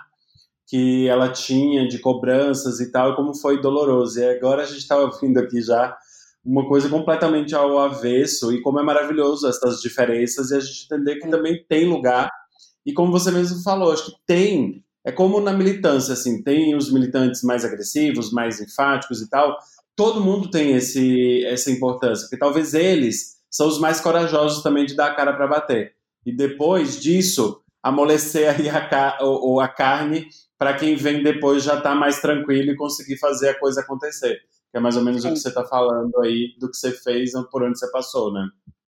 [0.67, 4.19] que ela tinha de cobranças e tal, e como foi doloroso.
[4.19, 5.97] E agora a gente estava ouvindo aqui já
[6.43, 11.17] uma coisa completamente ao avesso, e como é maravilhoso essas diferenças, e a gente entender
[11.17, 12.32] que também tem lugar
[12.86, 16.91] E como você mesmo falou, acho que tem, é como na militância, assim, tem os
[16.91, 19.57] militantes mais agressivos, mais enfáticos e tal.
[19.95, 24.95] Todo mundo tem esse, essa importância, porque talvez eles são os mais corajosos também de
[24.95, 25.93] dar a cara para bater.
[26.25, 30.27] E depois disso, amolecer aí a, ou, a carne
[30.57, 34.39] para quem vem depois já estar tá mais tranquilo e conseguir fazer a coisa acontecer.
[34.71, 35.29] Que é mais ou menos Sim.
[35.29, 38.47] o que você está falando aí, do que você fez, por onde você passou, né?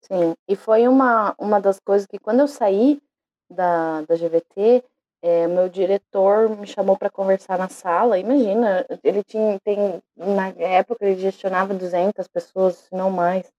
[0.02, 3.02] Sim, e foi uma, uma das coisas que quando eu saí
[3.50, 4.84] da, da GVT,
[5.22, 8.20] é, meu diretor me chamou para conversar na sala.
[8.20, 13.52] Imagina, ele tinha, tem, na época ele gestionava 200 pessoas, se não mais.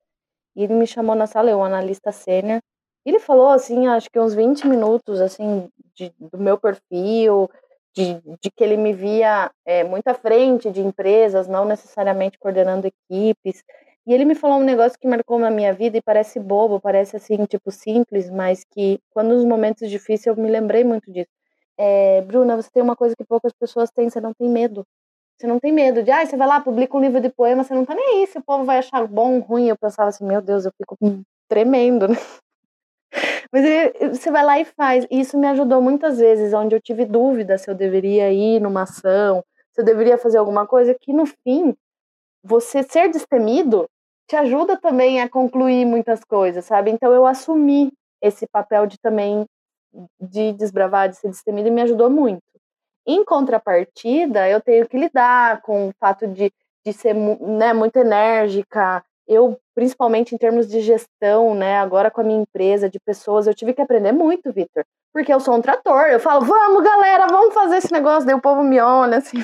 [0.55, 2.63] E ele me chamou na sala, eu, analista sênior.
[3.07, 7.49] Ele falou, assim, acho que uns 20 minutos, assim, de, do meu perfil,
[7.95, 12.89] de, de que ele me via é, muito à frente de empresas, não necessariamente coordenando
[12.89, 13.63] equipes.
[14.07, 17.17] E ele me falou um negócio que marcou na minha vida e parece bobo, parece
[17.17, 21.31] assim, tipo, simples, mas que quando nos momentos difíceis eu me lembrei muito disso.
[21.79, 24.85] É, Bruna, você tem uma coisa que poucas pessoas têm, você não tem medo.
[25.39, 27.75] Você não tem medo de, ah, você vai lá, publica um livro de poema, você
[27.75, 29.69] não tá nem aí se o povo vai achar bom, ruim.
[29.69, 30.97] Eu pensava assim, meu Deus, eu fico
[31.49, 32.17] tremendo, né?
[33.53, 33.65] Mas
[34.19, 35.07] você vai lá e faz.
[35.11, 38.83] E isso me ajudou muitas vezes, onde eu tive dúvida se eu deveria ir numa
[38.83, 41.75] ação, se eu deveria fazer alguma coisa, que no fim,
[42.43, 43.89] você ser destemido
[44.29, 46.91] te ajuda também a concluir muitas coisas, sabe?
[46.91, 49.47] Então eu assumi esse papel de também
[50.21, 52.43] de desbravar, de ser destemido, e me ajudou muito.
[53.07, 56.53] Em contrapartida, eu tenho que lidar com o fato de,
[56.85, 59.05] de ser né, muito enérgica.
[59.27, 63.55] Eu, principalmente em termos de gestão, né, agora com a minha empresa, de pessoas, eu
[63.55, 64.87] tive que aprender muito, Vitor.
[65.13, 66.07] Porque eu sou um trator.
[66.07, 68.27] Eu falo, vamos, galera, vamos fazer esse negócio.
[68.27, 69.37] Daí o povo me olha assim.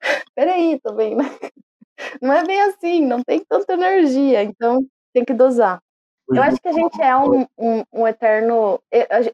[0.36, 1.24] Peraí, também, né?
[2.22, 4.42] Não é bem assim, não tem tanta energia.
[4.42, 4.78] Então,
[5.12, 5.82] tem que dosar.
[6.30, 8.80] Eu acho que a gente é um, um, um, eterno.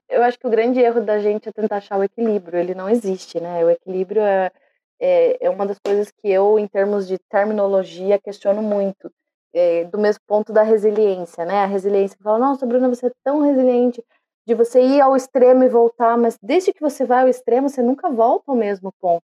[0.09, 2.59] Eu acho que o grande erro da gente é tentar achar o equilíbrio.
[2.59, 3.64] Ele não existe, né?
[3.64, 4.51] O equilíbrio é,
[4.99, 9.12] é, é uma das coisas que eu, em termos de terminologia, questiono muito.
[9.57, 11.65] É, do mesmo ponto da resiliência, né?
[11.65, 14.05] A resiliência fala, nossa, Bruna, você é tão resiliente
[14.47, 17.83] de você ir ao extremo e voltar, mas desde que você vai ao extremo, você
[17.83, 19.23] nunca volta ao mesmo ponto.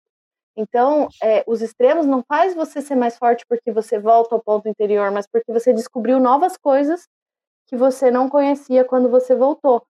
[0.57, 4.69] Então, é, os extremos não faz você ser mais forte porque você volta ao ponto
[4.69, 7.07] interior, mas porque você descobriu novas coisas
[7.67, 9.83] que você não conhecia quando você voltou.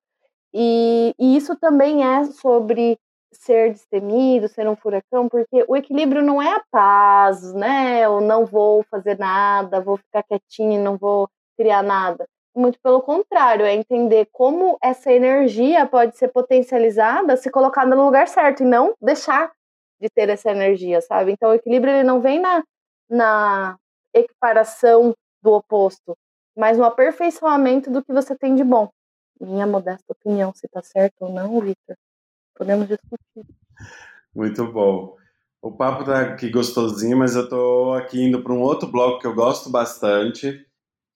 [0.54, 2.98] E, e isso também é sobre
[3.32, 8.02] ser destemido, ser um furacão, porque o equilíbrio não é a paz, né?
[8.04, 12.28] Eu não vou fazer nada, vou ficar quietinho, não vou criar nada.
[12.56, 18.28] Muito pelo contrário, é entender como essa energia pode ser potencializada se colocada no lugar
[18.28, 19.52] certo e não deixar
[20.02, 21.32] de ter essa energia, sabe?
[21.32, 22.64] Então o equilíbrio ele não vem na,
[23.10, 23.78] na
[24.14, 26.18] equiparação do oposto,
[26.58, 28.90] mas no aperfeiçoamento do que você tem de bom.
[29.40, 31.96] Minha modesta opinião, se está certo ou não, Victor,
[32.62, 33.56] podemos discutir.
[34.36, 35.16] Muito bom.
[35.60, 39.26] O papo tá aqui gostosinho, mas eu tô aqui indo para um outro bloco que
[39.26, 40.64] eu gosto bastante,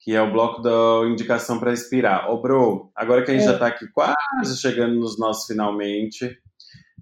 [0.00, 2.28] que é o bloco da indicação para inspirar.
[2.30, 3.46] Ô, Bro, agora que a gente é.
[3.46, 6.36] já está aqui quase chegando nos nossos finalmente,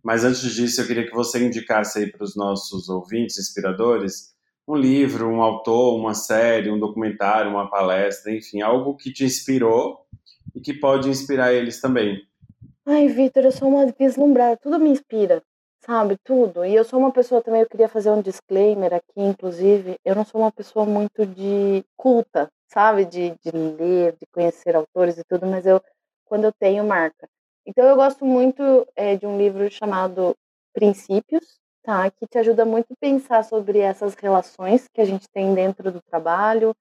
[0.02, 4.34] mas antes disso eu queria que você indicasse aí para os nossos ouvintes, inspiradores,
[4.68, 10.06] um livro, um autor, uma série, um documentário, uma palestra, enfim, algo que te inspirou
[10.54, 12.22] e que pode inspirar eles também.
[12.86, 15.42] Ai, Vitor, eu sou uma vislumbrada, tudo me inspira,
[15.84, 16.16] sabe?
[16.22, 16.64] Tudo.
[16.64, 20.24] E eu sou uma pessoa também, eu queria fazer um disclaimer aqui, inclusive, eu não
[20.24, 23.04] sou uma pessoa muito de culta, sabe?
[23.06, 25.80] De, de ler, de conhecer autores e tudo, mas eu,
[26.26, 27.26] quando eu tenho, marca.
[27.66, 30.36] Então eu gosto muito é, de um livro chamado
[30.74, 32.10] Princípios, tá?
[32.10, 36.02] Que te ajuda muito a pensar sobre essas relações que a gente tem dentro do
[36.02, 36.74] trabalho,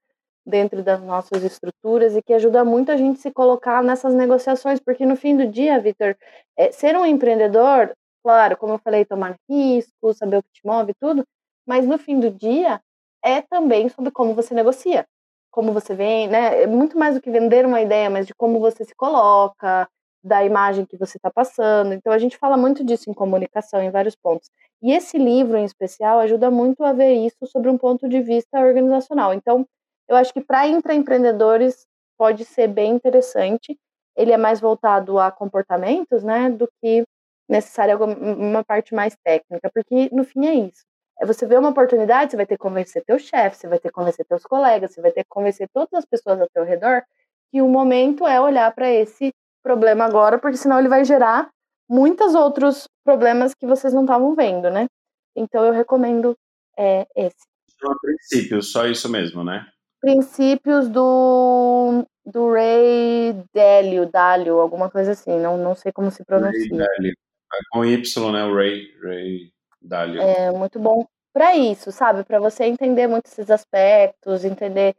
[0.45, 5.05] dentro das nossas estruturas e que ajuda muito a gente se colocar nessas negociações, porque
[5.05, 6.15] no fim do dia, Vitor,
[6.57, 10.93] é, ser um empreendedor, claro, como eu falei, tomar risco, saber o que te move,
[10.99, 11.23] tudo,
[11.65, 12.81] mas no fim do dia
[13.23, 15.05] é também sobre como você negocia,
[15.49, 16.63] como você vem, né?
[16.63, 19.87] É muito mais do que vender uma ideia, mas de como você se coloca,
[20.23, 21.93] da imagem que você está passando.
[21.93, 24.49] Então a gente fala muito disso em comunicação, em vários pontos.
[24.81, 28.59] E esse livro, em especial, ajuda muito a ver isso sobre um ponto de vista
[28.59, 29.33] organizacional.
[29.33, 29.65] Então,
[30.07, 31.85] eu acho que para intraempreendedores
[32.17, 33.77] pode ser bem interessante.
[34.15, 37.03] Ele é mais voltado a comportamentos, né, do que
[37.49, 40.83] necessário uma parte mais técnica, porque no fim é isso.
[41.19, 43.89] É você vê uma oportunidade, você vai ter que convencer teu chefe, você vai ter
[43.89, 47.03] que convencer teus colegas, você vai ter que convencer todas as pessoas ao teu redor
[47.51, 49.31] que o momento é olhar para esse
[49.61, 51.49] problema agora, porque senão ele vai gerar
[51.89, 54.87] muitos outros problemas que vocês não estavam vendo, né?
[55.35, 56.35] Então eu recomendo
[56.77, 57.45] é, esse.
[57.79, 59.67] São princípios, só isso mesmo, né?
[60.03, 66.59] Princípios do, do Ray Délio, Dálio, alguma coisa assim, não, não sei como se pronuncia.
[66.59, 67.13] Ray Dalio.
[67.53, 68.43] É com Y, né?
[68.43, 70.21] O Ray, Ray Dalio.
[70.21, 72.25] É muito bom para isso, sabe?
[72.25, 74.93] Para você entender muito esses aspectos, entender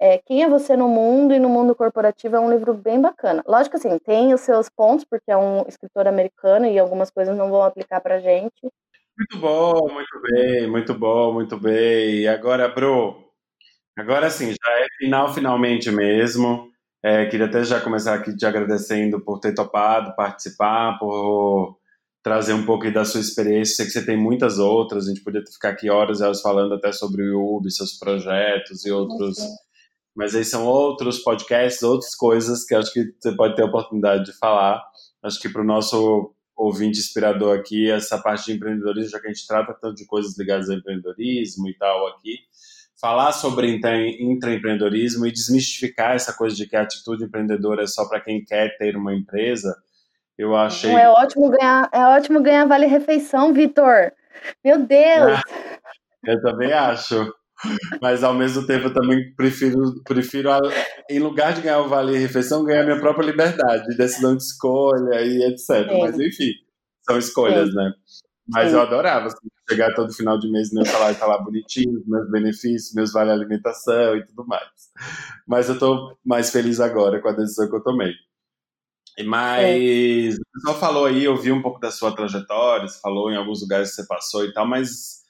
[0.00, 3.44] é, quem é você no mundo e no mundo corporativo é um livro bem bacana.
[3.46, 7.48] Lógico assim, tem os seus pontos, porque é um escritor americano e algumas coisas não
[7.48, 8.68] vão aplicar pra gente.
[9.16, 12.22] Muito bom, muito bem, muito bom, muito bem.
[12.22, 13.27] E agora, Bro,
[14.00, 16.70] agora sim, já é final finalmente mesmo.
[17.02, 21.78] É, queria até já começar aqui te agradecendo por ter topado participar, por
[22.22, 23.76] trazer um pouco da sua experiência.
[23.76, 26.74] Sei que você tem muitas outras, a gente podia ficar aqui horas e horas falando
[26.74, 29.38] até sobre o Ubi, seus projetos e outros.
[30.14, 34.24] Mas aí são outros podcasts, outras coisas que acho que você pode ter a oportunidade
[34.24, 34.82] de falar.
[35.22, 39.32] Acho que para o nosso ouvinte inspirador aqui, essa parte de empreendedorismo, já que a
[39.32, 42.38] gente trata tanto de coisas ligadas ao empreendedorismo e tal aqui,
[43.00, 48.20] falar sobre intraempreendedorismo e desmistificar essa coisa de que a atitude empreendedora é só para
[48.20, 49.76] quem quer ter uma empresa,
[50.36, 50.92] eu achei.
[50.92, 54.12] é ótimo ganhar, é ótimo ganhar vale refeição, Vitor.
[54.64, 55.40] Meu Deus.
[56.24, 57.34] eu também acho.
[58.00, 60.50] Mas ao mesmo tempo eu também prefiro, prefiro
[61.10, 65.42] em lugar de ganhar o vale refeição, ganhar minha própria liberdade, decisão de escolha e
[65.42, 65.90] etc.
[65.90, 66.00] Sim.
[66.00, 66.52] Mas enfim,
[67.04, 67.74] são escolhas, Sim.
[67.74, 67.92] né?
[68.48, 68.76] Mas Sim.
[68.76, 72.30] eu adorava assim, chegar todo final de mês meu salário estar tá lá bonitinho, meus
[72.30, 74.68] benefícios, meus vale alimentação e tudo mais.
[75.46, 78.14] Mas eu estou mais feliz agora com a decisão que eu tomei.
[79.26, 80.38] Mas é.
[80.38, 83.60] o pessoal falou aí, eu vi um pouco da sua trajetória, você falou em alguns
[83.60, 85.22] lugares que você passou e tal, mas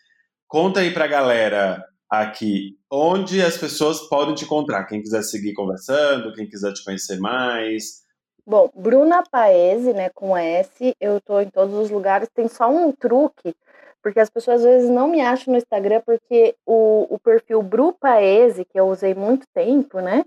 [0.46, 6.32] conta aí pra galera aqui onde as pessoas podem te encontrar, quem quiser seguir conversando,
[6.34, 8.06] quem quiser te conhecer mais.
[8.48, 12.90] Bom, Bruna Paese, né, com S, eu tô em todos os lugares, tem só um
[12.90, 13.54] truque,
[14.02, 17.92] porque as pessoas às vezes não me acham no Instagram, porque o, o perfil Bru
[17.92, 20.24] Paese, que eu usei muito tempo, né,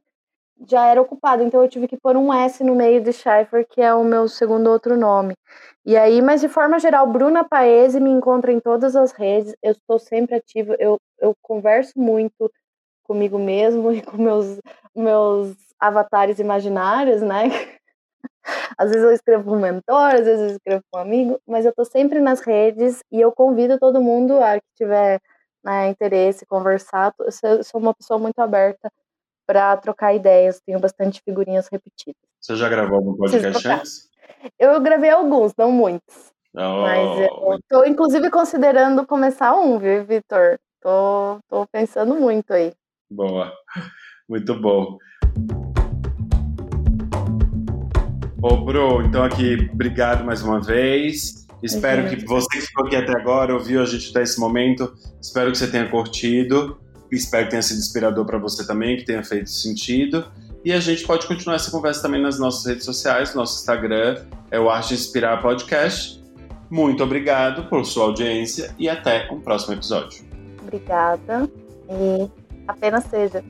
[0.69, 3.81] já era ocupado, então eu tive que pôr um S no meio de Schaefer, que
[3.81, 5.33] é o meu segundo outro nome.
[5.83, 9.71] E aí, mas de forma geral, Bruna Paese me encontra em todas as redes, eu
[9.71, 12.51] estou sempre ativa, eu, eu converso muito
[13.01, 14.59] comigo mesmo e com meus,
[14.95, 17.80] meus avatares imaginários, né?
[18.81, 21.85] Às vezes eu escrevo um mentor, às vezes eu escrevo um amigo, mas eu estou
[21.85, 25.21] sempre nas redes e eu convido todo mundo a que tiver
[25.63, 27.13] né, interesse, conversar.
[27.19, 28.91] Eu sou uma pessoa muito aberta
[29.45, 30.59] para trocar ideias.
[30.65, 32.19] Tenho bastante figurinhas repetidas.
[32.39, 34.09] Você já gravou algum podcast antes?
[34.57, 36.33] Eu gravei alguns, não muitos.
[36.55, 40.57] Oh, mas eu estou, inclusive, considerando começar um, viu, Vitor?
[40.81, 42.73] Tô, tô pensando muito aí.
[43.11, 43.53] Boa,
[44.27, 44.97] muito bom.
[48.41, 51.45] Ô, Bro, então aqui, obrigado mais uma vez.
[51.61, 55.51] Espero que você que ficou aqui até agora, ouviu a gente até esse momento, espero
[55.51, 56.79] que você tenha curtido.
[57.11, 60.25] Espero que tenha sido inspirador para você também, que tenha feito sentido.
[60.63, 63.35] E a gente pode continuar essa conversa também nas nossas redes sociais.
[63.35, 66.23] Nosso Instagram é o Arte Inspirar Podcast.
[66.69, 70.23] Muito obrigado por sua audiência e até um próximo episódio.
[70.63, 71.49] Obrigada
[71.89, 72.29] e
[72.67, 73.43] apenas seja.